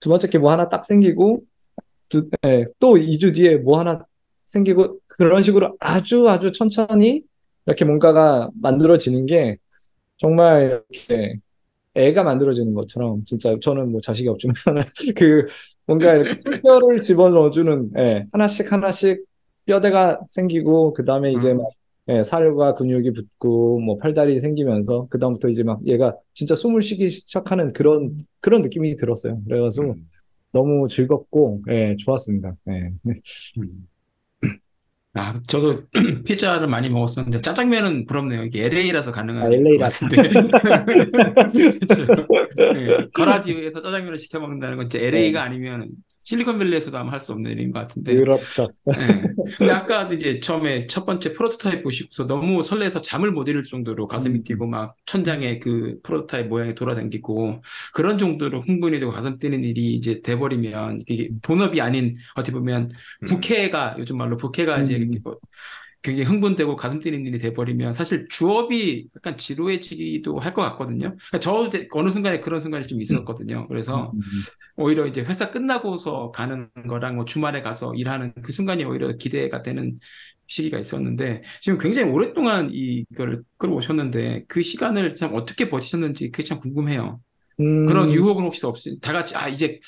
[0.01, 1.43] 두 번째 게 뭐 하나 딱 생기고
[2.09, 4.05] 두, 예, 또 2주 뒤에 뭐 하나
[4.47, 7.23] 생기고 그 그런 식으로 아주 아주 천천히
[7.67, 9.57] 이렇게 뭔가가 만들어지는 게
[10.19, 11.37] 정말 이렇게
[11.95, 14.55] 애가 만들어지는 것처럼 진짜 저는 뭐 자식이 없지만
[15.17, 15.47] 그
[15.87, 19.25] 뭔가 이렇게 숨뼈를 집어넣어주는 예, 하나씩 하나씩
[19.67, 21.59] 뼈대가 생기고 그 다음에 이제 음.
[21.59, 21.67] 막
[22.09, 27.11] 예, 살과 근육이 붙고 뭐 팔다리 생기면서 그 다음부터 이제 막 얘가 진짜 숨을 쉬기
[27.11, 29.41] 시작하는 그런 그런 느낌이 들었어요.
[29.45, 30.09] 그래가지고 음.
[30.53, 32.55] 너무 즐겁고 예, 좋았습니다.
[32.71, 32.91] 예.
[33.59, 33.87] 음.
[35.15, 35.83] 아, 저도
[36.25, 38.45] 피자를 많이 먹었었는데 짜장면은 부럽네요.
[38.45, 40.07] 이게 LA라서 가능한 아, 것 LA 라서.
[40.09, 40.23] 같은데.
[41.53, 42.07] 그렇죠.
[42.75, 45.91] 예, 거라지에서 짜장면을 시켜 먹는다는 건 이제 LA가 아니면
[46.23, 48.15] 실리콘밸리에서도 아마 할 수 없는 일인 것 같은데.
[48.15, 48.69] 그렇죠.
[48.99, 49.32] 예.
[49.59, 54.39] 근데 아까 이제 처음에 첫 번째 프로토타입 보시고서 너무 설레서 잠을 못 이룰 정도로 가슴이
[54.39, 54.45] 음.
[54.45, 57.63] 뛰고 막 천장에 그 프로토타입 모양이 돌아다니고
[57.93, 63.25] 그런 정도로 흥분이 되고 가슴 뛰는 일이 이제 돼버리면 이게 본업이 아닌 어떻게 보면 음.
[63.27, 65.11] 부캐가 요즘 말로 부캐가 이제 음.
[66.03, 71.17] 굉장히 흥분되고 가슴 뛰는 일이 돼버리면 사실 주업이 약간 지루해지기도 할 것 같거든요.
[71.31, 73.67] 그러니까 저 어느 순간에 그런 순간이 좀 있었거든요.
[73.69, 74.21] 그래서 음.
[74.77, 79.99] 오히려 이제 회사 끝나고서 가는 거랑 뭐 주말에 가서 일하는 그 순간이 오히려 기대가 되는
[80.47, 87.21] 시기가 있었는데 지금 굉장히 오랫동안 이걸 끌어오셨는데 그 시간을 참 어떻게 버티셨는지 그게 참 궁금해요.
[87.61, 89.81] 음, 그런 유혹은 혹시 없이 다 같이 아 이제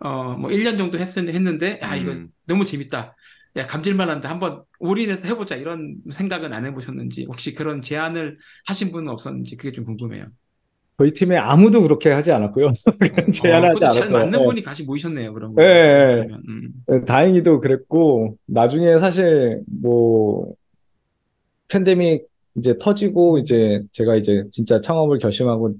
[0.00, 2.28] 어뭐 1년 정도 했, 했는데 야 이거 음.
[2.46, 3.16] 너무 재밌다.
[3.56, 9.56] 야 감질만한데 한번 올인해서 해보자 이런 생각은 안 해보셨는지 혹시 그런 제안을 하신 분은 없었는지
[9.56, 10.26] 그게 좀 궁금해요.
[10.98, 12.68] 저희 팀에 아무도 그렇게 하지 않았고요.
[13.32, 14.10] 제안하지 어, 그것도 잘.
[14.10, 14.44] 맞는 예.
[14.44, 15.62] 분이 같이 모이셨네요 그런 예, 거.
[15.62, 16.24] 예.
[16.26, 16.72] 그러면, 음.
[16.90, 20.54] 예, 다행히도 그랬고, 나중에 사실 뭐,
[21.68, 22.26] 팬데믹
[22.56, 25.74] 이제 터지고, 이제 제가 이제 진짜 창업을 결심하고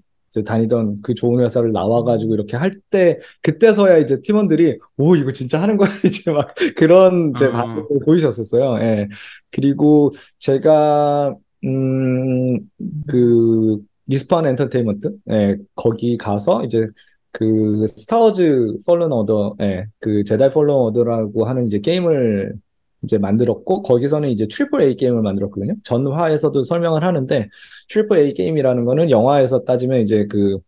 [0.44, 5.76] 다니던 그 좋은 회사를 나와가지고 이렇게 할 때, 그때서야 이제 팀원들이, 오, 이거 진짜 하는
[5.76, 5.88] 거야.
[6.04, 7.52] 이제 막 그런 이제 어.
[7.52, 8.78] 반응을 보이셨었어요.
[8.84, 9.08] 예.
[9.50, 11.34] 그리고 제가,
[11.64, 12.60] 음,
[13.06, 16.86] 그, Respawn Entertainment, 예, 거기 가서 이제
[17.32, 22.54] 그 스타워즈 Fallen Order, 예, 그 Jedi Fallen Order라고 하는 이제 게임을
[23.02, 25.74] 이제 만들었고 거기서는 이제 triple A 게임을 만들었거든요.
[25.84, 27.48] 전화에서도 설명을 하는데
[27.88, 30.58] triple A 게임이라는 거는 영화에서 따지면 이제 그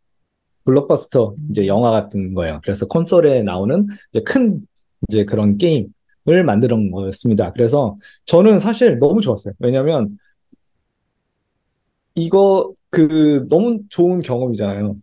[0.64, 2.60] 블록버스터 이제 영화 같은 거예요.
[2.62, 4.60] 그래서 콘솔에 나오는 이제 큰
[5.08, 7.52] 이제 그런 게임을 만드는 거였습니다.
[7.52, 9.54] 그래서 저는 사실 너무 좋았어요.
[9.58, 10.18] 왜냐면
[12.14, 14.96] 이거 그 너무 좋은 경험이잖아요.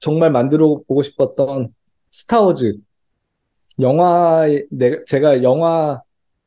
[0.00, 1.74] 정말 만들어 보고 싶었던
[2.10, 2.78] 스타워즈
[3.80, 6.00] 영화에 내 제가 영화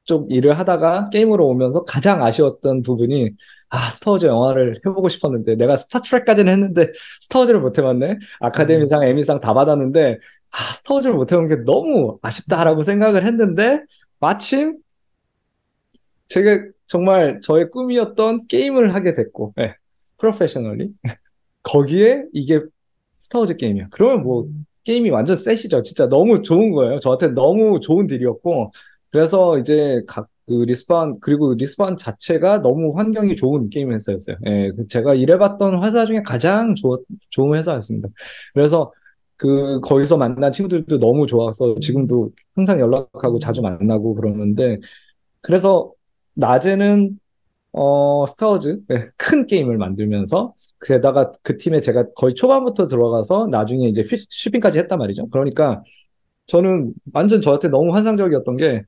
[0.07, 3.31] 쪽 일을 하다가 게임으로 오면서 가장 아쉬웠던 부분이
[3.69, 6.91] 아 스타워즈 영화를 해보고 싶었는데 내가 Star Trek까지는 했는데
[7.21, 10.17] 스타워즈를 못 해봤네 아카데미상 에미상 다 받았는데
[10.51, 13.83] 아 스타워즈를 못 해본 게 너무 아쉽다라고 생각을 했는데
[14.19, 14.77] 마침
[16.29, 19.75] 제가 정말 저의 꿈이었던 게임을 하게 됐고 예,
[20.17, 20.91] professionally
[21.63, 22.61] 거기에 이게
[23.19, 23.87] 스타워즈 게임이야.
[23.91, 24.47] 그러면 뭐
[24.83, 25.83] 게임이 완전 set이죠.
[25.83, 26.99] 진짜 너무 좋은 거예요.
[26.99, 28.71] 저한테 너무 좋은 딜이었고
[29.17, 34.37] 그래서 이제 각 그 Respawn 그리고 Respawn 자체가 너무 환경이 좋은 게임 회사였어요.
[34.45, 38.07] 예, 그 제가 일해봤던 회사 중에 가장 좋, 좋은 회사였습니다.
[38.53, 38.93] 그래서
[39.35, 44.77] 그 거기서 만난 친구들도 너무 좋아서 지금도 항상 연락하고 자주 만나고 그러는데
[45.41, 45.93] 그래서
[46.35, 47.19] 낮에는
[47.73, 54.01] 어 스타워즈 네, 큰 게임을 만들면서 게다가 그 팀에 제가 거의 초반부터 들어가서 나중에 이제
[54.03, 55.29] 휘- 슈핑까지 했단 말이죠.
[55.29, 55.83] 그러니까
[56.47, 58.83] 저는 완전 저한테 너무 환상적이었던 게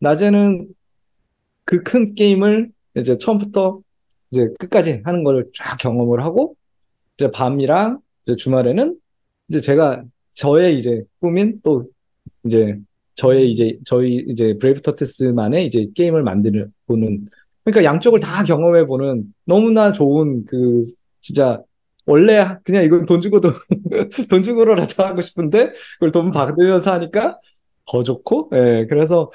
[0.00, 0.68] 낮에는
[1.64, 3.80] 그 큰 게임을 이제 처음부터
[4.30, 6.56] 이제 끝까지 하는 걸쫙 경험을 하고
[7.18, 8.96] 이제 밤이랑 이제 주말에는
[9.48, 11.86] 이제 제가 저의 이제 꿈인 또
[12.44, 12.78] 이제
[13.14, 17.26] 저의 이제 저희 이제 브레이브 터티스만의 이제 게임을 만드는 보는.
[17.64, 20.80] 그러니까 양쪽을 다 경험해 보는 너무나 좋은 그
[21.20, 21.62] 진짜
[22.06, 23.52] 원래 그냥 이건 돈 주고도
[24.30, 27.40] 돈 주고라도 하고 싶은데 그걸 돈 받으면서 하니까
[27.86, 29.30] 더 좋고 예 그래서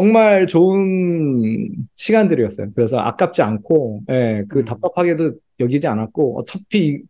[0.00, 2.70] 정말 좋은 시간들이었어요.
[2.74, 4.64] 그래서 아깝지 않고 예 그 음.
[4.64, 7.02] 답답하게도 여기지 않았고 어차피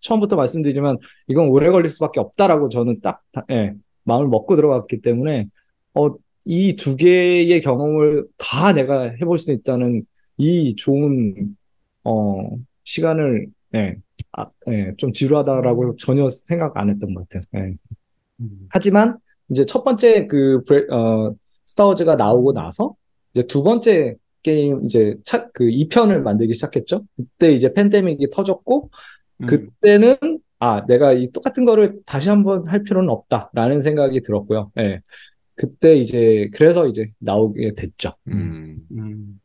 [0.00, 0.96] 처음부터 말씀드리면
[1.28, 3.74] 이건 오래 걸릴 수밖에 없다라고 저는 딱 다- 예,
[4.04, 5.46] 마음을 먹고 들어갔기 때문에
[5.94, 6.08] 어,
[6.46, 10.04] 이 두 개의 경험을 다 내가 해볼 수 있다는
[10.38, 11.54] 이 좋은
[12.04, 13.96] 어, 시간을 예,
[14.32, 17.42] 아, 예, 좀 지루하다라고 전혀 생각 안 했던 것 같아요.
[17.56, 17.74] 예.
[18.40, 18.66] 음.
[18.70, 19.18] 하지만
[19.50, 21.34] 이제 첫 번째 그 브레, 어,
[21.68, 22.94] 스타워즈가 나오고 나서
[23.32, 27.04] 이제 두 번째 게임 이제 차, 그 2편을 만들기 시작했죠.
[27.16, 28.90] 그때 이제 팬데믹이 터졌고
[29.42, 29.46] 음.
[29.46, 30.16] 그때는
[30.58, 34.72] 아 내가 이 똑같은 거를 다시 한번 할 필요는 없다라는 생각이 들었고요.
[34.78, 35.00] 예.
[35.54, 38.14] 그때 이제 그래서 이제 나오게 됐죠.
[38.28, 38.78] 음.
[38.92, 39.40] 음.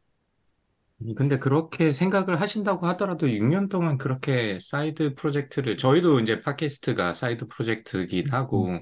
[1.17, 8.32] 근데 그렇게 생각을 하신다고 하더라도 6년 동안 그렇게 side project를 저희도 이제 팟캐스트가 side project긴
[8.32, 8.80] 하고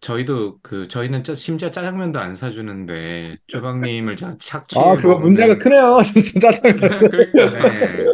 [0.00, 5.58] 저희도 그 저희는 짜- 심지어 짜장면도 안 사주는데 쪼박님을 자- 착취해 아, 그거 문제가 먹는
[5.58, 5.98] 크네요.
[6.22, 8.04] 진짜 그러니까 네.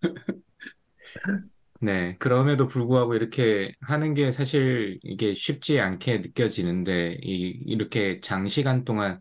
[1.80, 9.20] 네, 그럼에도 불구하고 이렇게 하는 게 사실 이게 쉽지 않게 느껴지는데, 이, 이렇게 장시간 동안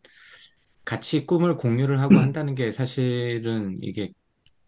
[0.83, 4.11] 같이 꿈을 공유를 하고 한다는 게 사실은 이게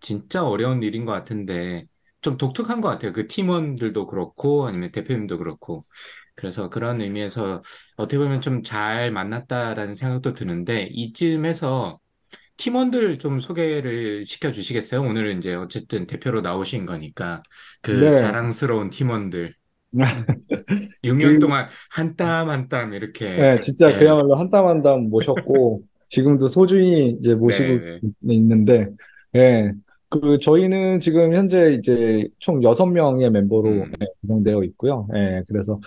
[0.01, 1.85] 진짜 어려운 일인 것 같은데,
[2.21, 3.13] 좀 독특한 것 같아요.
[3.13, 5.85] 그 팀원들도 그렇고, 아니면 대표님도 그렇고.
[6.35, 7.61] 그래서 그런 의미에서
[7.97, 11.99] 어떻게 보면 좀 잘 만났다라는 생각도 드는데, 이쯤에서
[12.57, 15.01] 팀원들 좀 소개를 시켜 주시겠어요?
[15.01, 17.43] 오늘은 이제 어쨌든 대표로 나오신 거니까
[17.81, 18.15] 그 네.
[18.15, 19.55] 자랑스러운 팀원들
[21.03, 23.97] 6년 그- 동안 한 땀 한 땀 이렇게 네, 진짜 예.
[23.97, 27.99] 그야말로 한 땀 한 땀 모셨고, 지금도 소중히 이제 모시고 네.
[28.23, 28.89] 있는데,
[29.35, 29.71] 예.
[30.09, 33.91] 그, 저희는 지금 현재 이제 총 6명의 멤버로 음.
[34.01, 35.07] 예, 구성되어 있고요.
[35.15, 35.79] 예, 그래서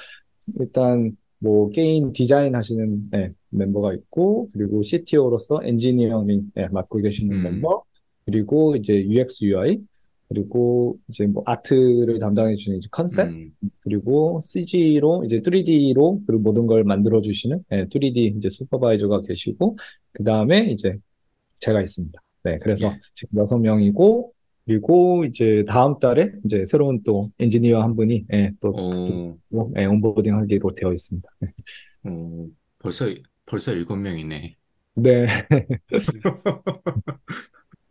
[0.59, 7.43] 일단 뭐 게임 디자인 하시는 예, 멤버가 있고, 그리고 CTO로서 엔지니어링 예, 맡고 계시는 음.
[7.43, 7.83] 멤버,
[8.25, 9.81] 그리고 이제 UX, UI,
[10.29, 13.51] 그리고 이제 뭐 아트를 담당해 주시는 이제 컨셉, 음,
[13.81, 19.77] 그리고 CG로 이제 3D로 그리고 모든 걸 만들어 주시는 3D 이제 슈퍼바이저가 계시고
[20.12, 20.97] 그 다음에 이제
[21.59, 22.22] 제가 있습니다.
[22.45, 23.01] 네, 그래서 예.
[23.14, 24.32] 지금 여섯 명이고
[24.64, 29.38] 그리고 이제 다음 달에 이제 새로운 또 엔지니어 한 분이 예, 또 오,
[29.76, 31.28] 예, 온보딩 하기로 되어 있습니다.
[32.05, 33.07] 오, 벌써
[33.47, 34.57] 벌써 일곱 명이네.
[34.95, 35.26] 네,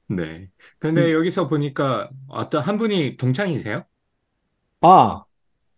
[0.08, 0.50] 네.
[0.80, 3.84] 근데 여기서 보니까 어떤 한 분이 동창이세요?
[4.82, 5.24] 아,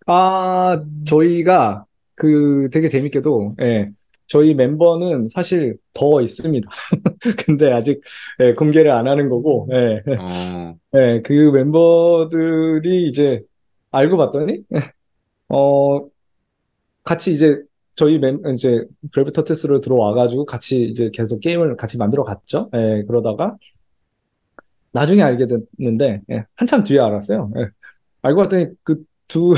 [0.05, 3.91] 아, 저희가 그 되게 재밌게도 예,
[4.28, 6.69] 저희 멤버는 사실 더 있습니다.
[7.45, 8.01] 근데 아직
[8.39, 13.41] 예, 공개를 안 하는 거고 예, 어, 네, 그 멤버들이 이제
[13.91, 14.63] 알고 봤더니,
[15.49, 16.01] 어,
[17.03, 17.61] 같이 이제
[17.95, 22.69] 저희 멤, 이제 브레이브 터티스로 들어와가지고 같이 이제 계속 게임을 같이 만들어 갔죠.
[22.76, 23.57] 예, 그러다가
[24.91, 27.51] 나중에 알게 됐는데, 예, 한참 뒤에 알았어요.
[27.57, 27.67] 예,
[28.24, 29.53] 알고 봤더니 그 두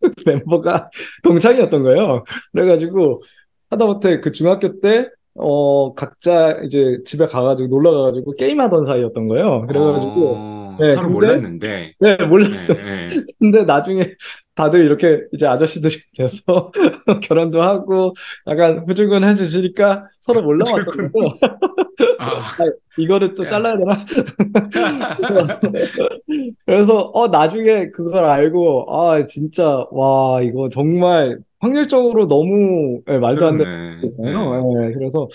[0.26, 0.90] 멤버가
[1.24, 2.24] 동창이었던 거예요.
[2.52, 3.22] 그래가지고
[3.70, 9.66] 하다못해 그 중학교 때, 어, 각자 이제 집에 가가지고 놀러 가가지고 게임하던 사이였던 거예요.
[9.68, 11.92] 그래가지고, 어, 네, 서로 근데- 몰랐는데.
[12.00, 13.06] 네, 네, 몰랐던 네.
[13.38, 14.14] 근데 나중에
[14.54, 16.72] 다들 이렇게 이제 아저씨들이 돼서
[17.22, 18.12] 결혼도 하고
[18.48, 21.10] 약간 후줄근 해 주시니까 서로 몰라왔던 후줄근.
[21.28, 21.46] 거죠.
[22.18, 22.42] 아,
[22.96, 23.48] 이거를 또 야.
[23.48, 23.98] 잘라야 되나?
[26.66, 33.58] 그래서 어 나중에 그걸 알고 아 진짜 와 이거 정말 확률적으로 너무 예, 말도 안
[33.58, 34.16] 되는 그렇네.
[34.16, 34.88] 거예요.
[34.88, 35.28] 예, 그래서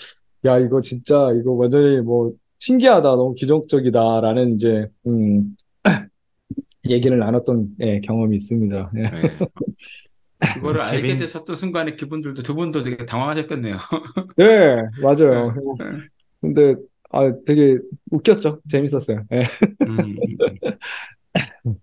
[0.44, 5.56] 야 이거 진짜 이거 완전히 뭐 신기하다 너무 기적적이다라는 이제 음
[6.88, 8.92] 얘기를 나눴던 예, 경험이 있습니다.
[8.96, 9.02] 예.
[9.02, 9.10] 네.
[9.10, 9.38] 네.
[10.54, 13.76] 그거를 알게 케빈- 되셨던 순간에 그분들도 두 분도 되게 당황하셨겠네요.
[14.36, 15.52] 네, 맞아요.
[15.78, 15.84] 네.
[16.40, 16.74] 근데
[17.10, 17.78] 아 되게
[18.10, 18.60] 웃겼죠.
[18.68, 19.24] 재밌었어요.
[19.32, 19.42] 예.
[19.86, 19.98] 음,
[21.66, 21.74] 음.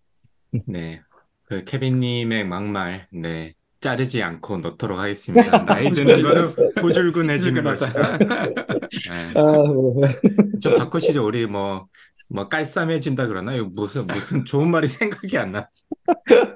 [0.68, 1.02] 네.
[1.46, 3.54] 그 케빈님의 막말, 네.
[3.82, 5.66] 자르지 않고 넣도록 하겠습니다.
[5.66, 6.46] 나이 드는 거는
[6.80, 8.18] 후줄근해지는 것이다.
[8.20, 8.54] 좀 네.
[9.36, 9.44] 아,
[10.64, 10.78] 네.
[10.78, 11.26] 바꾸시죠.
[11.26, 11.88] 우리 뭐,
[12.30, 13.58] 뭐 깔쌈해진다 그러나?
[13.58, 15.68] 요 무슨, 무슨 좋은 말이 생각이 안 나.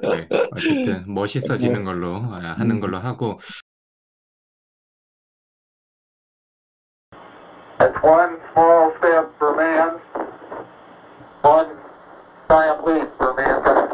[0.04, 0.30] 네.
[0.52, 1.84] 어쨌든 멋있어지는 네.
[1.84, 2.60] 걸로 아, 음.
[2.60, 3.40] 하는 걸로 하고.
[13.38, 13.85] Man,